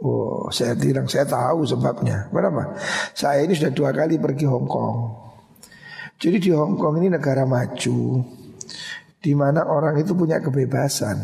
[0.00, 2.28] Oh, saya bilang saya tahu sebabnya.
[2.32, 2.76] Kenapa?
[3.12, 4.96] Saya ini sudah dua kali pergi Hong Kong.
[6.16, 8.24] Jadi di Hong Kong ini negara maju
[9.20, 11.16] di mana orang itu punya kebebasan.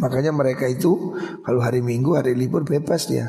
[0.00, 3.28] Makanya mereka itu kalau hari Minggu hari libur bebas dia.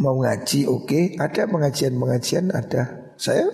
[0.00, 1.04] Mau ngaji oke, okay.
[1.20, 3.12] ada pengajian-pengajian ada.
[3.20, 3.44] Saya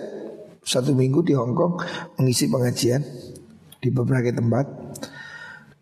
[0.63, 1.75] satu minggu di Hong Kong
[2.15, 3.03] mengisi pengajian
[3.83, 4.63] di beberapa tempat.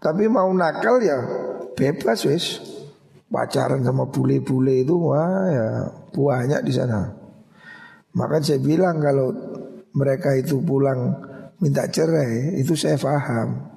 [0.01, 1.21] Tapi mau nakal ya
[1.78, 2.45] bebas wis.
[3.30, 5.67] Pacaran sama bule-bule itu wah ya
[6.15, 7.13] banyak di sana.
[8.15, 9.34] Maka saya bilang kalau
[9.91, 11.13] mereka itu pulang
[11.62, 13.69] minta cerai itu saya paham.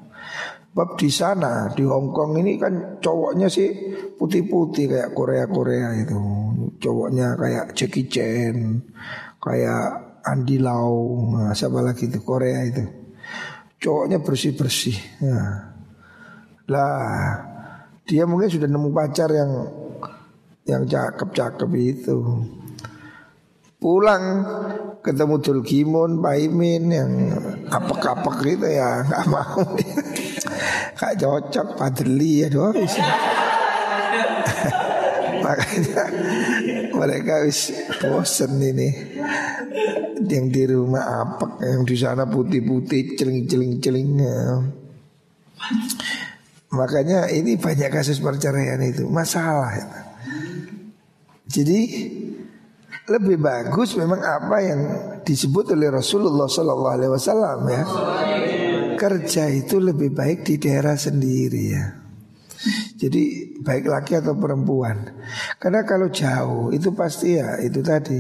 [0.73, 3.69] Bab di sana di Hong Kong ini kan cowoknya sih
[4.17, 6.48] putih-putih kayak Korea-Korea itu.
[6.79, 8.79] Cowoknya kayak Jackie Chan,
[9.43, 12.85] kayak Andy Lau, nah, siapa lagi itu Korea itu.
[13.79, 14.99] Cowoknya bersih-bersih.
[15.23, 15.75] Ya.
[16.69, 17.41] Lah,
[18.05, 19.53] dia mungkin sudah nemu pacar yang
[20.69, 22.19] yang cakep-cakep itu.
[23.79, 24.23] Pulang
[25.01, 27.11] ketemu Tulkimun, Paimin yang
[27.71, 29.63] apek-apek gitu ya nggak mau.
[30.99, 32.75] Gak cocok Padli ya doa.
[35.39, 36.03] Makanya
[36.95, 37.73] mereka wis
[38.03, 38.89] bosen ini
[40.29, 44.41] yang di rumah apek yang di sana putih-putih celing-celing-celing ya.
[46.69, 49.73] Makanya ini banyak kasus perceraian itu masalah.
[49.73, 49.87] Ya.
[51.49, 51.81] Jadi
[53.09, 54.81] lebih bagus memang apa yang
[55.25, 57.83] disebut oleh Rasulullah Sallallahu Alaihi Wasallam ya.
[58.99, 62.08] Kerja itu lebih baik di daerah sendiri ya.
[62.99, 65.15] Jadi baik laki atau perempuan
[65.63, 68.19] Karena kalau jauh itu pasti ya itu tadi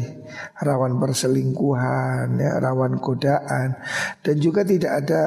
[0.63, 3.75] Rawan perselingkuhan ya Rawan godaan
[4.23, 5.23] Dan juga tidak ada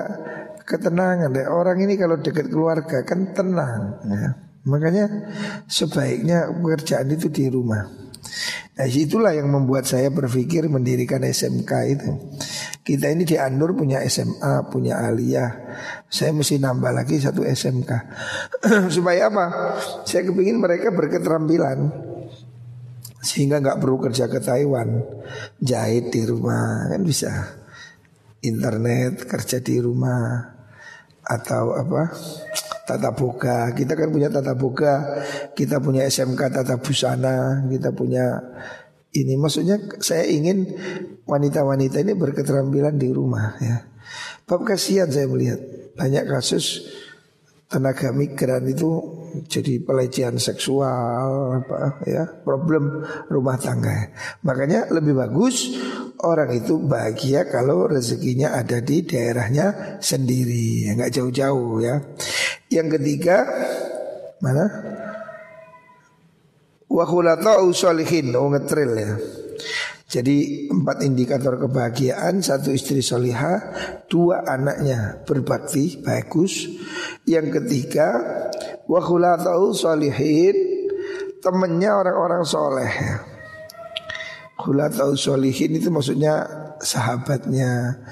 [0.71, 1.51] ketenangan ya.
[1.51, 4.29] Orang ini kalau dekat keluarga kan tenang ya.
[4.61, 5.05] Makanya
[5.65, 8.00] sebaiknya pekerjaan itu di rumah
[8.77, 12.09] Nah itulah yang membuat saya berpikir mendirikan SMK itu.
[12.81, 15.51] Kita ini di Anur punya SMA, punya aliyah.
[16.09, 17.91] Saya mesti nambah lagi satu SMK
[18.95, 19.45] Supaya apa?
[20.01, 21.93] Saya kepingin mereka berketerampilan.
[23.21, 24.97] Sehingga nggak perlu kerja ke Taiwan.
[25.61, 27.29] Jahit di rumah kan bisa.
[28.41, 30.57] Internet kerja di rumah.
[31.21, 32.09] Atau apa
[32.85, 33.71] tata boga.
[33.73, 38.39] Kita kan punya tata boga, kita punya SMK tata busana, kita punya
[39.15, 39.37] ini.
[39.37, 40.67] Maksudnya saya ingin
[41.25, 43.87] wanita-wanita ini berketerampilan di rumah ya.
[44.45, 45.59] Bab kasihan saya melihat.
[45.95, 46.87] Banyak kasus
[47.71, 48.99] tenaga migran itu
[49.47, 54.11] jadi pelecehan seksual apa ya problem rumah tangga.
[54.43, 55.71] Makanya lebih bagus
[56.19, 61.95] orang itu bahagia kalau rezekinya ada di daerahnya sendiri nggak jauh-jauh ya
[62.71, 63.43] yang ketiga
[64.39, 64.65] mana?
[66.87, 68.33] Wa khulata'u sholihin.
[68.39, 69.13] Oh ngetril ya.
[70.11, 72.43] Jadi empat indikator kebahagiaan.
[72.43, 73.71] Satu istri soliha
[74.11, 76.67] Dua anaknya berbakti Bagus.
[77.23, 78.07] Yang ketiga
[78.91, 80.55] Wakhulatau solihin
[81.39, 82.91] Temennya orang-orang soleh.
[84.59, 86.43] Khulatau solihin itu maksudnya
[86.81, 88.03] Sahabatnya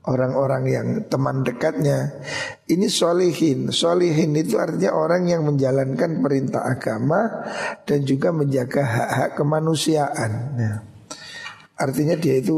[0.00, 2.24] Orang-orang yang teman dekatnya
[2.64, 7.20] Ini solihin Solihin itu artinya orang yang menjalankan perintah agama
[7.84, 10.72] Dan juga menjaga hak-hak kemanusiaan ya.
[11.80, 12.56] Artinya dia itu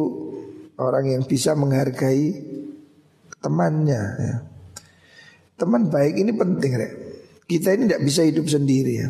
[0.78, 2.42] orang yang bisa menghargai
[3.38, 4.34] temannya ya.
[5.58, 6.90] Teman baik ini penting ya.
[7.46, 9.08] Kita ini tidak bisa hidup sendiri ya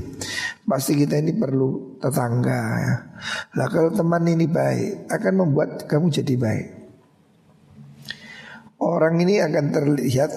[0.63, 2.95] Pasti kita ini perlu tetangga ya.
[3.61, 6.82] Lah kalau teman ini baik akan membuat kamu jadi baik.
[8.83, 10.31] Orang ini akan terlihat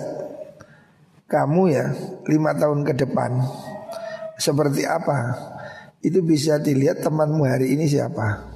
[1.25, 1.85] kamu ya
[2.29, 3.41] lima tahun ke depan
[4.37, 5.33] seperti apa.
[6.05, 8.53] Itu bisa dilihat temanmu hari ini siapa.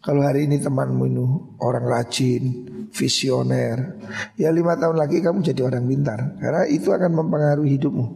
[0.00, 1.24] Kalau hari ini temanmu ini
[1.60, 2.44] orang rajin,
[2.88, 4.00] visioner,
[4.40, 8.06] ya lima tahun lagi kamu jadi orang pintar karena itu akan mempengaruhi hidupmu.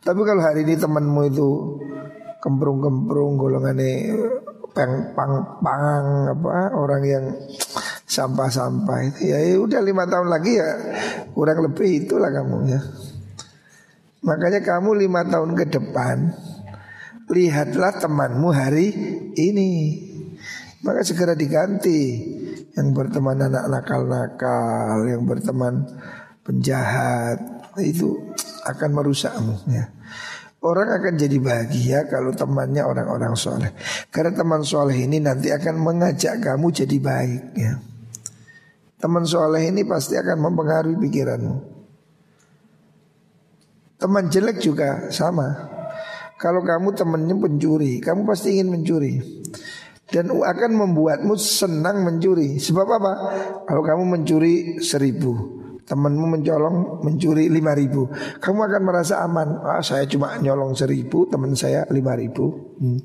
[0.00, 1.48] Tapi kalau hari ini temanmu itu
[2.40, 4.16] kemprung-kemprung golongannya
[4.72, 7.24] pang pang pang apa orang yang
[8.08, 10.68] sampah-sampah itu ya, ya udah lima tahun lagi ya
[11.36, 12.80] kurang lebih itulah kamu ya.
[14.24, 16.16] Makanya kamu lima tahun ke depan
[17.28, 18.88] lihatlah temanmu hari
[19.36, 19.70] ini,
[20.80, 22.24] maka segera diganti
[22.72, 25.84] yang berteman anak nakal-nakal, yang berteman
[26.42, 27.38] penjahat
[27.78, 28.32] itu
[28.64, 29.92] akan merusakmu ya.
[30.58, 33.70] Orang akan jadi bahagia kalau temannya orang-orang soleh
[34.10, 37.78] Karena teman soleh ini nanti akan mengajak kamu jadi baik ya.
[38.98, 41.54] Teman soleh ini pasti akan mempengaruhi pikiranmu
[43.98, 45.54] Teman jelek juga sama
[46.34, 49.22] Kalau kamu temannya pencuri Kamu pasti ingin mencuri
[50.10, 53.12] Dan akan membuatmu senang mencuri Sebab apa?
[53.70, 55.58] Kalau kamu mencuri seribu
[55.88, 58.12] temanmu mencolong mencuri lima ribu,
[58.44, 59.56] kamu akan merasa aman.
[59.64, 62.76] Ah, saya cuma nyolong seribu, teman saya lima ribu.
[62.76, 63.00] Hmm.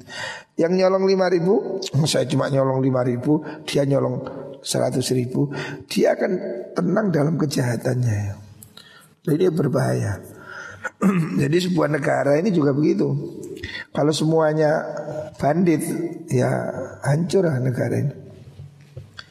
[0.59, 1.79] Yang nyolong lima ribu,
[2.11, 5.51] saya cuma nyolong lima ribu, dia nyolong seratus ribu,
[5.91, 6.31] dia akan
[6.73, 8.39] tenang dalam kejahatannya.
[9.23, 10.19] Jadi dia berbahaya.
[11.41, 13.07] Jadi sebuah negara ini juga begitu.
[13.95, 14.83] Kalau semuanya
[15.39, 15.83] bandit,
[16.27, 16.49] ya
[17.03, 18.15] hancur lah negara ini.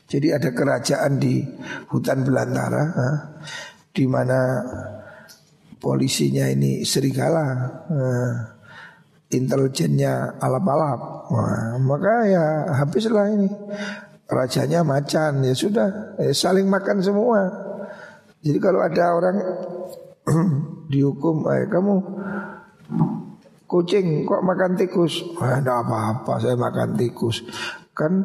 [0.09, 1.41] Jadi ada kerajaan di
[1.89, 3.09] hutan belantara ha,
[3.97, 4.61] di mana
[5.81, 7.49] polisinya ini serigala,
[7.89, 8.05] ha,
[9.33, 11.33] intelijennya alap-alap.
[11.81, 12.45] maka ya
[12.77, 13.49] habislah ini.
[14.33, 17.53] Rajanya macan ya sudah eh, saling makan semua.
[18.41, 19.37] Jadi kalau ada orang
[20.93, 21.95] dihukum, eh, kamu
[23.69, 25.21] kucing kok makan tikus?
[25.37, 27.45] Ah, apa-apa, saya makan tikus.
[27.93, 28.25] Kan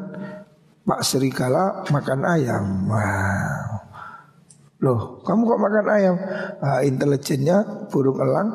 [0.87, 2.87] Pak Serigala makan ayam.
[2.87, 3.67] Wow.
[4.77, 6.15] Loh, kamu kok makan ayam?
[6.63, 8.49] Nah, intelijennya burung elang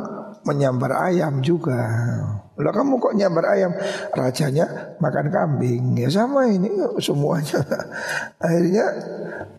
[0.48, 1.76] menyambar ayam juga.
[2.52, 3.72] Loh, kamu kok nyambar ayam?
[4.12, 5.96] Rajanya makan kambing.
[5.96, 6.68] Ya sama ini
[7.00, 7.64] semuanya.
[8.44, 8.86] Akhirnya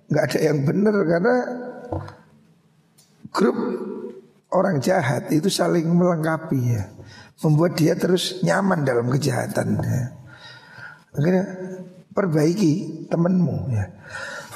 [0.09, 1.35] nggak ada yang benar karena
[3.33, 3.57] grup
[4.53, 6.85] orang jahat itu saling melengkapi ya.
[7.41, 9.81] Membuat dia terus nyaman dalam kejahatan.
[9.81, 10.03] Ya.
[11.17, 11.45] Akhirnya
[12.13, 13.85] perbaiki temanmu ya.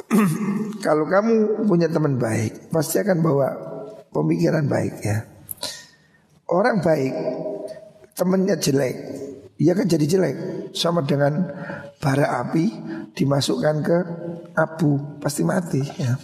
[0.85, 3.47] Kalau kamu punya teman baik, pasti akan bawa
[4.13, 5.25] pemikiran baik ya.
[6.47, 7.11] Orang baik,
[8.17, 8.95] temannya jelek,
[9.61, 10.35] ia kan jadi jelek.
[10.73, 11.47] Sama dengan
[12.01, 12.65] bara api
[13.13, 13.97] dimasukkan ke
[14.57, 16.17] abu, pasti mati ya.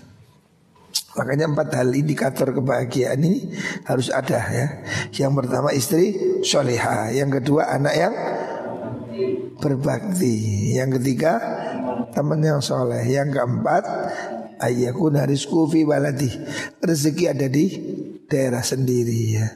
[1.14, 3.54] Makanya empat hal indikator kebahagiaan ini
[3.86, 4.68] harus ada ya.
[5.14, 8.14] Yang pertama istri soleha, yang kedua anak yang
[9.62, 10.74] berbakti.
[10.74, 11.38] Yang ketiga
[12.12, 13.06] teman yang soleh.
[13.06, 13.84] Yang keempat
[14.58, 16.30] ayakun haris kufi baladi.
[16.82, 17.66] Rezeki ada di
[18.26, 19.48] daerah sendiri ya.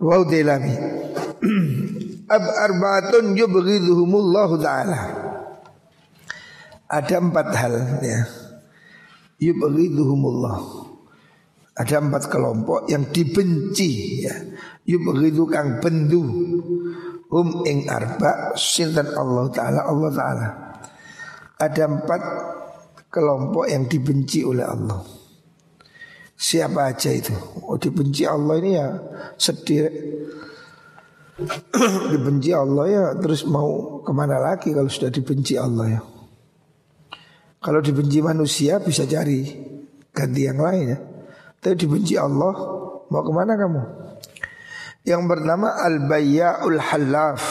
[0.00, 0.28] Wow.
[2.36, 5.00] Ab arbaatun yubghiduhumullahu ta'ala.
[6.86, 8.20] Ada empat hal ya.
[9.42, 10.58] Yubghiduhumullah.
[11.76, 14.34] Ada empat kelompok yang dibenci ya.
[14.86, 16.22] Yubghidu kang bendu
[17.26, 20.48] Hum ing arba sinten Allah Ta'ala Allah Ta'ala
[21.58, 22.22] Ada empat
[23.10, 25.02] kelompok yang dibenci oleh Allah
[26.38, 27.34] Siapa aja itu
[27.66, 28.86] Oh dibenci Allah ini ya
[29.34, 29.90] sedih
[32.12, 36.02] Dibenci Allah ya terus mau ke mana lagi kalau sudah dibenci Allah ya
[37.60, 39.44] Kalau dibenci manusia bisa cari
[40.16, 40.98] ganti yang lain ya
[41.60, 42.54] Tapi dibenci Allah
[43.10, 43.82] mau ke mana kamu?
[45.06, 47.42] Yang pertama al-bayya'ul halaf.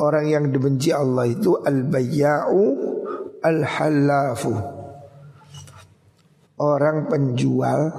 [0.00, 2.64] Orang yang dibenci Allah itu al-bayya'u
[3.44, 4.56] al-halafu.
[6.56, 7.92] Orang penjual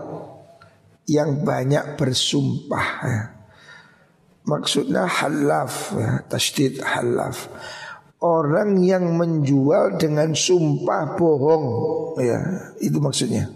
[1.05, 2.87] yang banyak bersumpah.
[3.05, 3.40] Ya.
[4.41, 7.45] Maksudnya halaf, ya, tasdid halaf.
[8.21, 11.65] Orang yang menjual dengan sumpah bohong,
[12.21, 13.49] ya itu maksudnya.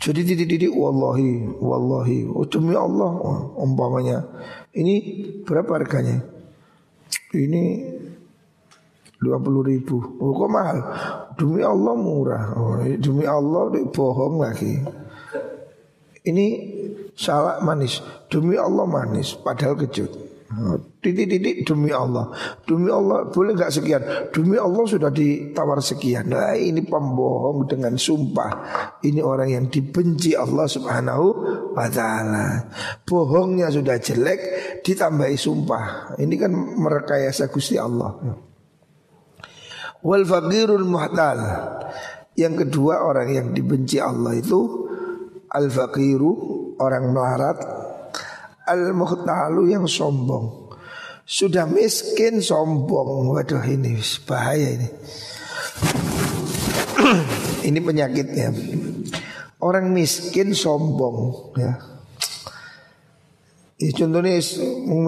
[0.00, 3.12] Jadi titik-titik wallahi, wallahi, oh, demi Allah,
[3.56, 4.20] umpamanya.
[4.76, 4.94] Ini
[5.48, 6.20] berapa harganya?
[7.32, 7.64] Ini
[9.16, 9.96] dua puluh ribu.
[10.20, 10.78] Oh kok mahal?
[11.40, 12.44] Demi Allah murah.
[12.60, 14.84] Oh, demi Allah bohong lagi.
[16.24, 16.46] Ini
[17.16, 18.04] salah manis,
[18.34, 20.34] demi Allah manis, padahal kejut.
[21.02, 22.30] Titik-titik demi Allah.
[22.64, 24.02] Demi Allah boleh nggak sekian?
[24.30, 26.30] Demi Allah sudah ditawar sekian.
[26.30, 28.52] Nah ini pembohong dengan sumpah.
[29.02, 31.26] Ini orang yang dibenci Allah subhanahu
[31.74, 32.70] wa ta'ala.
[33.02, 34.40] Bohongnya sudah jelek
[34.86, 36.16] Ditambahi sumpah.
[36.22, 38.14] Ini kan merekayasa Gusti Allah.
[40.06, 41.40] Wal faqirul muhtal.
[42.38, 44.90] Yang kedua orang yang dibenci Allah itu
[45.54, 46.32] Al faqiru
[46.82, 47.83] Orang melarat
[48.64, 50.72] Al-muhtalu yang sombong
[51.24, 54.88] Sudah miskin sombong Waduh ini bahaya ini
[57.68, 58.48] Ini penyakitnya
[59.64, 61.72] Orang miskin sombong ya.
[63.80, 64.36] ya contohnya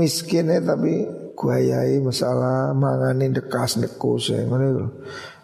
[0.01, 1.05] miskin ya tapi
[1.37, 4.41] guayai masalah manganin dekas nekus ya.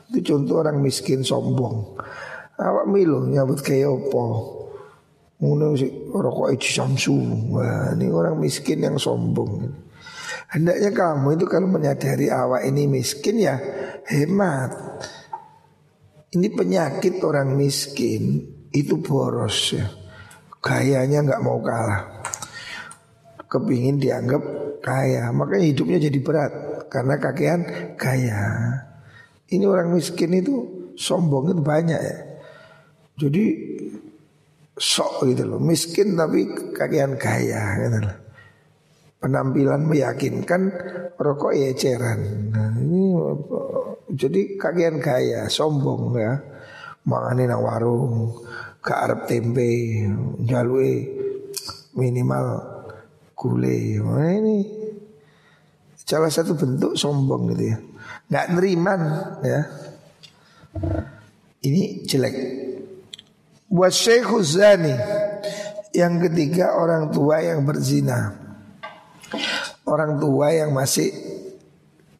[0.08, 2.00] Itu contoh orang miskin sombong.
[2.56, 4.24] Awak milu nyabut kayak opo.
[5.44, 7.16] Ngono sih rokok itu samsu.
[7.54, 9.72] Wah, ini orang miskin yang sombong.
[10.52, 13.56] Hendaknya kamu itu kalau menyadari awak ini miskin ya
[14.04, 14.72] hemat.
[16.32, 19.88] Ini penyakit orang miskin itu boros ya.
[20.60, 22.20] Gayanya nggak mau kalah.
[23.48, 24.40] Kepingin dianggap
[24.80, 26.52] kaya, makanya hidupnya jadi berat
[26.88, 27.60] karena kakean
[27.96, 28.40] kaya.
[29.48, 32.18] Ini orang miskin itu sombong itu banyak ya.
[33.20, 33.71] Jadi
[34.76, 35.60] sok gitu loh.
[35.60, 38.16] Miskin tapi kakian kaya gitu loh.
[39.22, 40.74] penampilan meyakinkan
[41.14, 42.50] rokok ya eceran.
[42.50, 43.14] Nah, ini
[44.10, 46.42] jadi kakian kaya sombong ya.
[47.06, 48.34] Mangani nang warung
[48.82, 50.02] ke Arab tempe
[50.42, 51.06] jalui
[51.98, 52.46] minimal
[53.34, 54.62] gule nah, ini
[55.98, 57.78] salah satu bentuk sombong gitu ya.
[58.26, 59.00] Nggak neriman
[59.46, 59.60] ya.
[61.62, 62.36] Ini jelek
[63.72, 64.92] Wasyekhu zani
[65.92, 68.32] Yang ketiga orang tua yang berzina.
[69.88, 71.12] Orang tua yang masih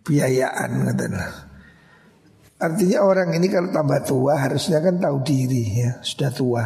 [0.05, 1.53] biayaan katanya.
[2.62, 5.90] Artinya orang ini kalau tambah tua harusnya kan tahu diri ya.
[6.05, 6.64] Sudah tua.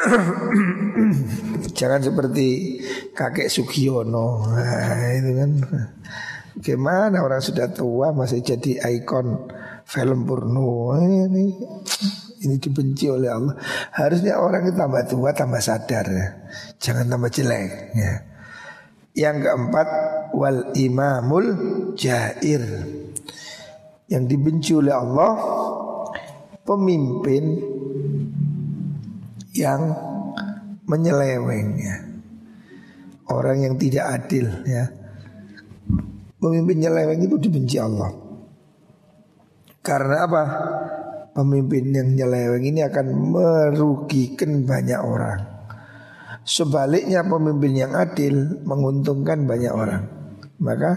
[1.78, 2.78] Jangan seperti
[3.14, 4.50] kakek Sugiono.
[4.50, 5.50] Nah, itu kan.
[6.60, 9.48] Gimana orang sudah tua masih jadi ikon
[9.86, 10.98] film porno?
[10.98, 11.46] Ini
[12.40, 13.54] ini dibenci oleh Allah.
[13.92, 16.26] Harusnya orang itu tambah tua tambah sadar ya.
[16.80, 18.12] Jangan tambah jelek ya.
[19.12, 19.88] Yang keempat
[20.32, 21.46] wal imamul
[21.96, 22.64] jair.
[24.08, 25.32] Yang dibenci oleh Allah
[26.64, 27.44] pemimpin
[29.52, 29.92] yang
[30.88, 31.96] menyeleweng ya.
[33.30, 34.90] Orang yang tidak adil ya.
[36.40, 38.10] Pemimpin nyeleweng itu dibenci Allah.
[39.84, 40.42] Karena apa?
[41.34, 45.40] Pemimpin yang nyeleweng ini akan merugikan banyak orang.
[46.42, 50.02] Sebaliknya pemimpin yang adil menguntungkan banyak orang.
[50.60, 50.92] Maka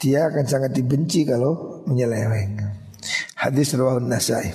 [0.00, 2.56] dia akan sangat dibenci kalau menyeleweng.
[3.36, 4.48] Hadis rawahun Nasai.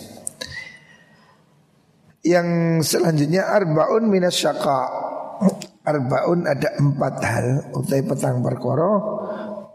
[2.25, 2.47] Yang
[2.89, 4.89] selanjutnya arbaun minas syaka.
[5.85, 9.24] Arbaun ada empat hal utai petang perkoro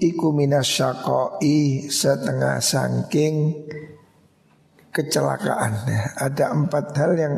[0.00, 3.68] iku minas syakoi setengah sangking
[4.90, 5.86] kecelakaan.
[6.16, 7.34] Ada empat hal yang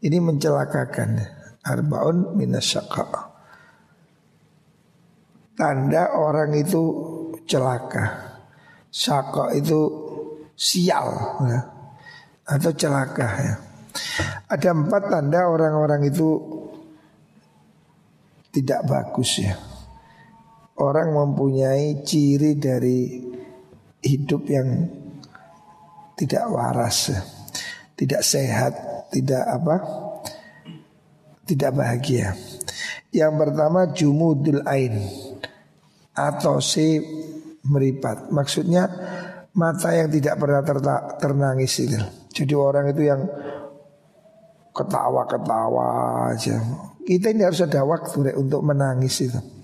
[0.00, 1.38] ini mencelakakan.
[1.60, 3.04] Arbaun minasyaqa
[5.52, 6.82] Tanda orang itu
[7.44, 8.32] celaka.
[8.88, 9.80] Syaka itu
[10.56, 11.60] sial ya.
[12.48, 13.54] Atau celaka ya.
[14.48, 16.28] Ada empat tanda orang-orang itu
[18.50, 19.69] Tidak bagus ya
[20.80, 23.20] Orang mempunyai ciri dari
[24.00, 24.88] hidup yang
[26.16, 27.12] tidak waras,
[28.00, 28.72] tidak sehat,
[29.12, 29.76] tidak apa?
[31.44, 32.32] Tidak bahagia.
[33.12, 35.04] Yang pertama jumudul ain
[36.16, 36.96] atau si
[37.68, 38.32] meripat.
[38.32, 38.88] Maksudnya
[39.52, 42.00] mata yang tidak pernah terta, ternangis itu.
[42.32, 43.20] Jadi orang itu yang
[44.72, 45.86] ketawa-ketawa
[46.32, 46.56] aja.
[47.04, 49.59] Kita ini harus ada waktu untuk menangis itu.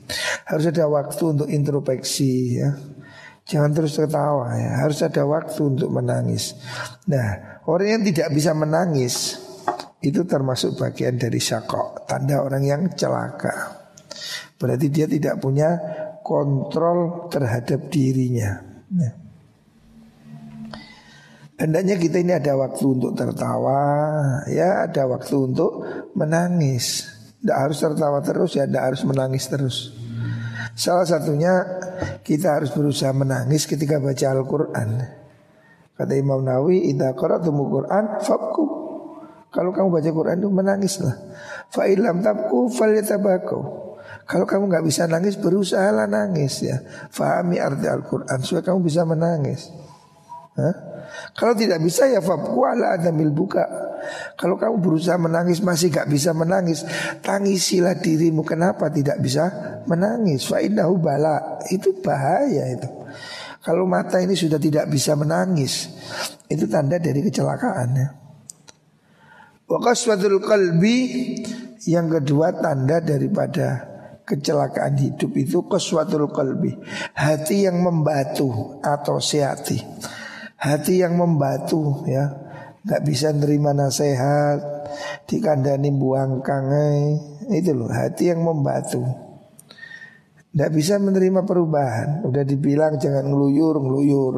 [0.47, 2.71] Harus ada waktu untuk introspeksi ya.
[3.47, 6.59] Jangan terus tertawa ya, harus ada waktu untuk menangis.
[7.07, 9.39] Nah, orang yang tidak bisa menangis
[10.03, 13.87] itu termasuk bagian dari syakok, tanda orang yang celaka.
[14.59, 15.79] Berarti dia tidak punya
[16.27, 18.59] kontrol terhadap dirinya.
[18.91, 19.13] Nah.
[21.57, 23.81] Hendaknya kita ini ada waktu untuk tertawa,
[24.51, 25.73] ya ada waktu untuk
[26.13, 27.16] menangis.
[27.47, 29.95] Tidak harus tertawa terus ya, tidak harus menangis terus.
[30.75, 31.63] Salah satunya
[32.27, 34.89] kita harus berusaha menangis ketika baca Al-Quran.
[35.97, 38.65] Kata Imam Nawawi, "Idza qara'tumul Quran fabku."
[39.49, 41.17] Kalau kamu baca Quran itu menangislah.
[41.73, 43.63] Fa ilam tabku falyatabakau.
[44.29, 46.83] Kalau kamu nggak bisa nangis berusahalah nangis ya.
[47.09, 49.73] Fahami arti Al-Quran supaya kamu bisa menangis.
[50.61, 50.75] Hah?
[51.37, 53.65] Kalau tidak bisa ya fabku ala adamil buka.
[54.39, 56.87] Kalau kamu berusaha menangis masih gak bisa menangis,
[57.21, 58.47] tangisilah dirimu.
[58.47, 59.51] Kenapa tidak bisa
[59.91, 60.47] menangis?
[60.47, 60.63] Fa
[60.97, 61.61] bala.
[61.69, 62.89] Itu bahaya itu.
[63.67, 65.91] Kalau mata ini sudah tidak bisa menangis,
[66.47, 68.09] itu tanda dari kecelakaan ya.
[69.67, 70.99] Wa qalbi
[71.91, 73.97] yang kedua tanda daripada
[74.27, 76.75] kecelakaan hidup itu keswatul kalbi
[77.15, 79.79] hati yang membatu atau sehati hati
[81.05, 82.47] yang membatu ya.
[82.87, 84.63] Nggak bisa nerima nasihat
[85.27, 87.19] dikandani buang kangai.
[87.51, 89.03] Itu loh hati yang membatu.
[90.55, 92.23] Nggak bisa menerima perubahan.
[92.23, 94.35] Udah dibilang jangan ngeluyur ngeluyur.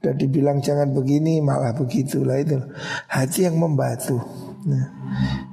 [0.00, 2.56] Udah dibilang jangan begini malah begitulah itu
[3.08, 4.16] hati yang membatu.
[4.64, 4.86] Nah,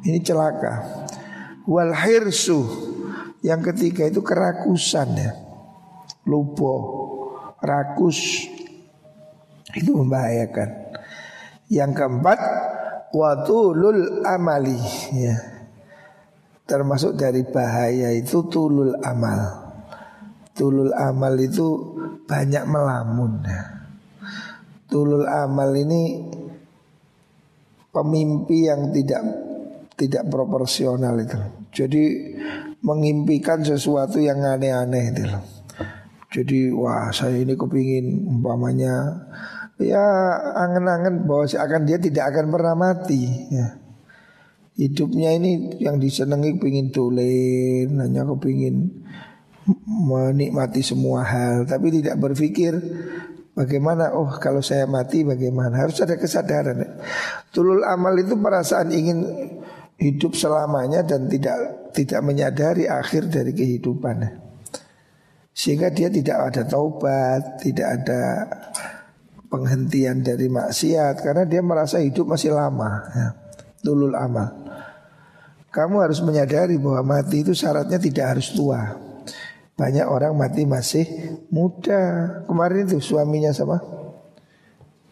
[0.04, 1.08] ini celaka.
[1.68, 2.64] Wal hirsu.
[3.44, 5.32] Yang ketiga itu kerakusan ya.
[6.28, 6.76] Lupa,
[7.64, 8.52] rakus
[9.76, 10.70] itu membahayakan.
[11.68, 12.40] Yang keempat
[13.12, 14.80] watulul amali
[15.16, 15.36] ya.
[16.68, 19.68] Termasuk dari bahaya itu tulul amal.
[20.52, 21.96] Tulul amal itu
[22.28, 23.64] banyak melamun ya.
[24.88, 26.28] Tulul amal ini
[27.92, 29.24] pemimpi yang tidak
[29.96, 31.40] tidak proporsional itu.
[31.72, 32.04] Jadi
[32.84, 35.24] mengimpikan sesuatu yang aneh-aneh itu.
[36.28, 39.24] Jadi wah saya ini kepingin umpamanya
[39.78, 40.04] ya
[40.58, 43.68] angen-angen bahwa akan dia tidak akan pernah mati ya.
[44.78, 49.06] Hidupnya ini yang disenangi pingin tulen hanya kepingin
[49.90, 52.78] menikmati semua hal tapi tidak berpikir
[53.58, 57.02] bagaimana oh kalau saya mati bagaimana harus ada kesadaran
[57.50, 59.18] tulul amal itu perasaan ingin
[59.98, 64.46] hidup selamanya dan tidak tidak menyadari akhir dari kehidupan.
[65.58, 68.22] Sehingga dia tidak ada taubat, tidak ada
[69.48, 73.28] penghentian dari maksiat karena dia merasa hidup masih lama ya.
[73.84, 74.52] Tulul amal.
[75.72, 78.98] Kamu harus menyadari bahwa mati itu syaratnya tidak harus tua.
[79.78, 81.06] Banyak orang mati masih
[81.54, 82.02] muda.
[82.50, 83.78] Kemarin itu suaminya sama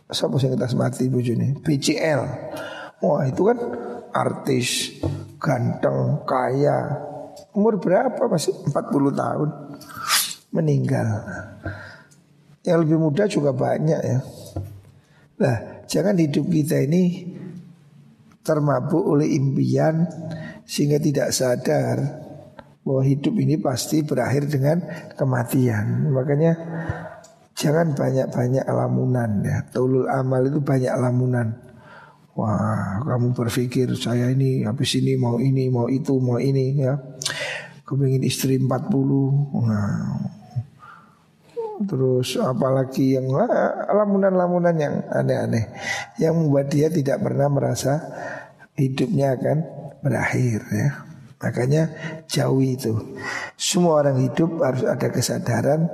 [0.06, 2.22] Siapa yang kita mati bujuni BCL
[3.02, 3.58] Wah itu kan
[4.16, 4.98] artis,
[5.38, 7.04] ganteng, kaya.
[7.52, 9.50] Umur berapa masih 40 tahun
[10.56, 11.08] meninggal.
[12.66, 14.20] Yang lebih muda juga banyak ya.
[15.38, 15.56] Nah,
[15.86, 17.30] jangan hidup kita ini
[18.42, 20.06] termabuk oleh impian
[20.66, 22.26] sehingga tidak sadar
[22.86, 24.82] bahwa hidup ini pasti berakhir dengan
[25.18, 26.10] kematian.
[26.14, 26.54] Makanya
[27.58, 29.66] jangan banyak-banyak lamunan ya.
[29.74, 31.58] Tulul amal itu banyak lamunan.
[32.36, 37.00] Wah, kamu berpikir saya ini habis ini mau ini, mau itu, mau ini ya.
[37.86, 38.68] Kepingin istri 40.
[39.66, 40.35] Nah,
[41.84, 43.28] terus apalagi yang
[43.92, 45.76] lamunan-lamunan yang aneh-aneh
[46.16, 48.00] yang membuat dia tidak pernah merasa
[48.80, 49.58] hidupnya akan
[50.00, 50.90] berakhir ya.
[51.36, 51.84] Makanya
[52.26, 52.96] jauhi itu.
[53.60, 55.86] Semua orang hidup harus ada kesadaran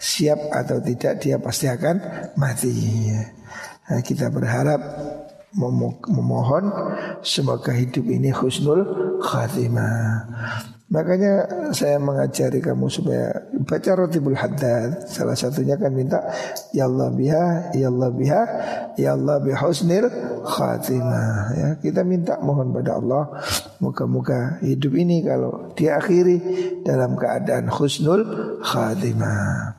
[0.00, 2.00] siap atau tidak dia pasti akan
[2.34, 2.74] mati.
[3.12, 3.22] Ya.
[3.86, 4.80] Nah, kita berharap
[6.10, 6.64] memohon
[7.22, 8.82] semoga hidup ini husnul
[9.22, 10.26] khatimah.
[10.86, 13.34] Makanya saya mengajari kamu supaya
[13.66, 15.02] baca rotibul haddad.
[15.10, 16.22] Salah satunya kan minta
[16.70, 18.42] ya Allah biha, ya Allah biha,
[18.94, 20.06] ya Allah husnul
[20.46, 21.58] khatimah.
[21.58, 23.34] Ya, kita minta mohon pada Allah
[23.82, 26.38] moga-moga hidup ini kalau diakhiri
[26.86, 28.22] dalam keadaan husnul
[28.62, 29.74] khatimah.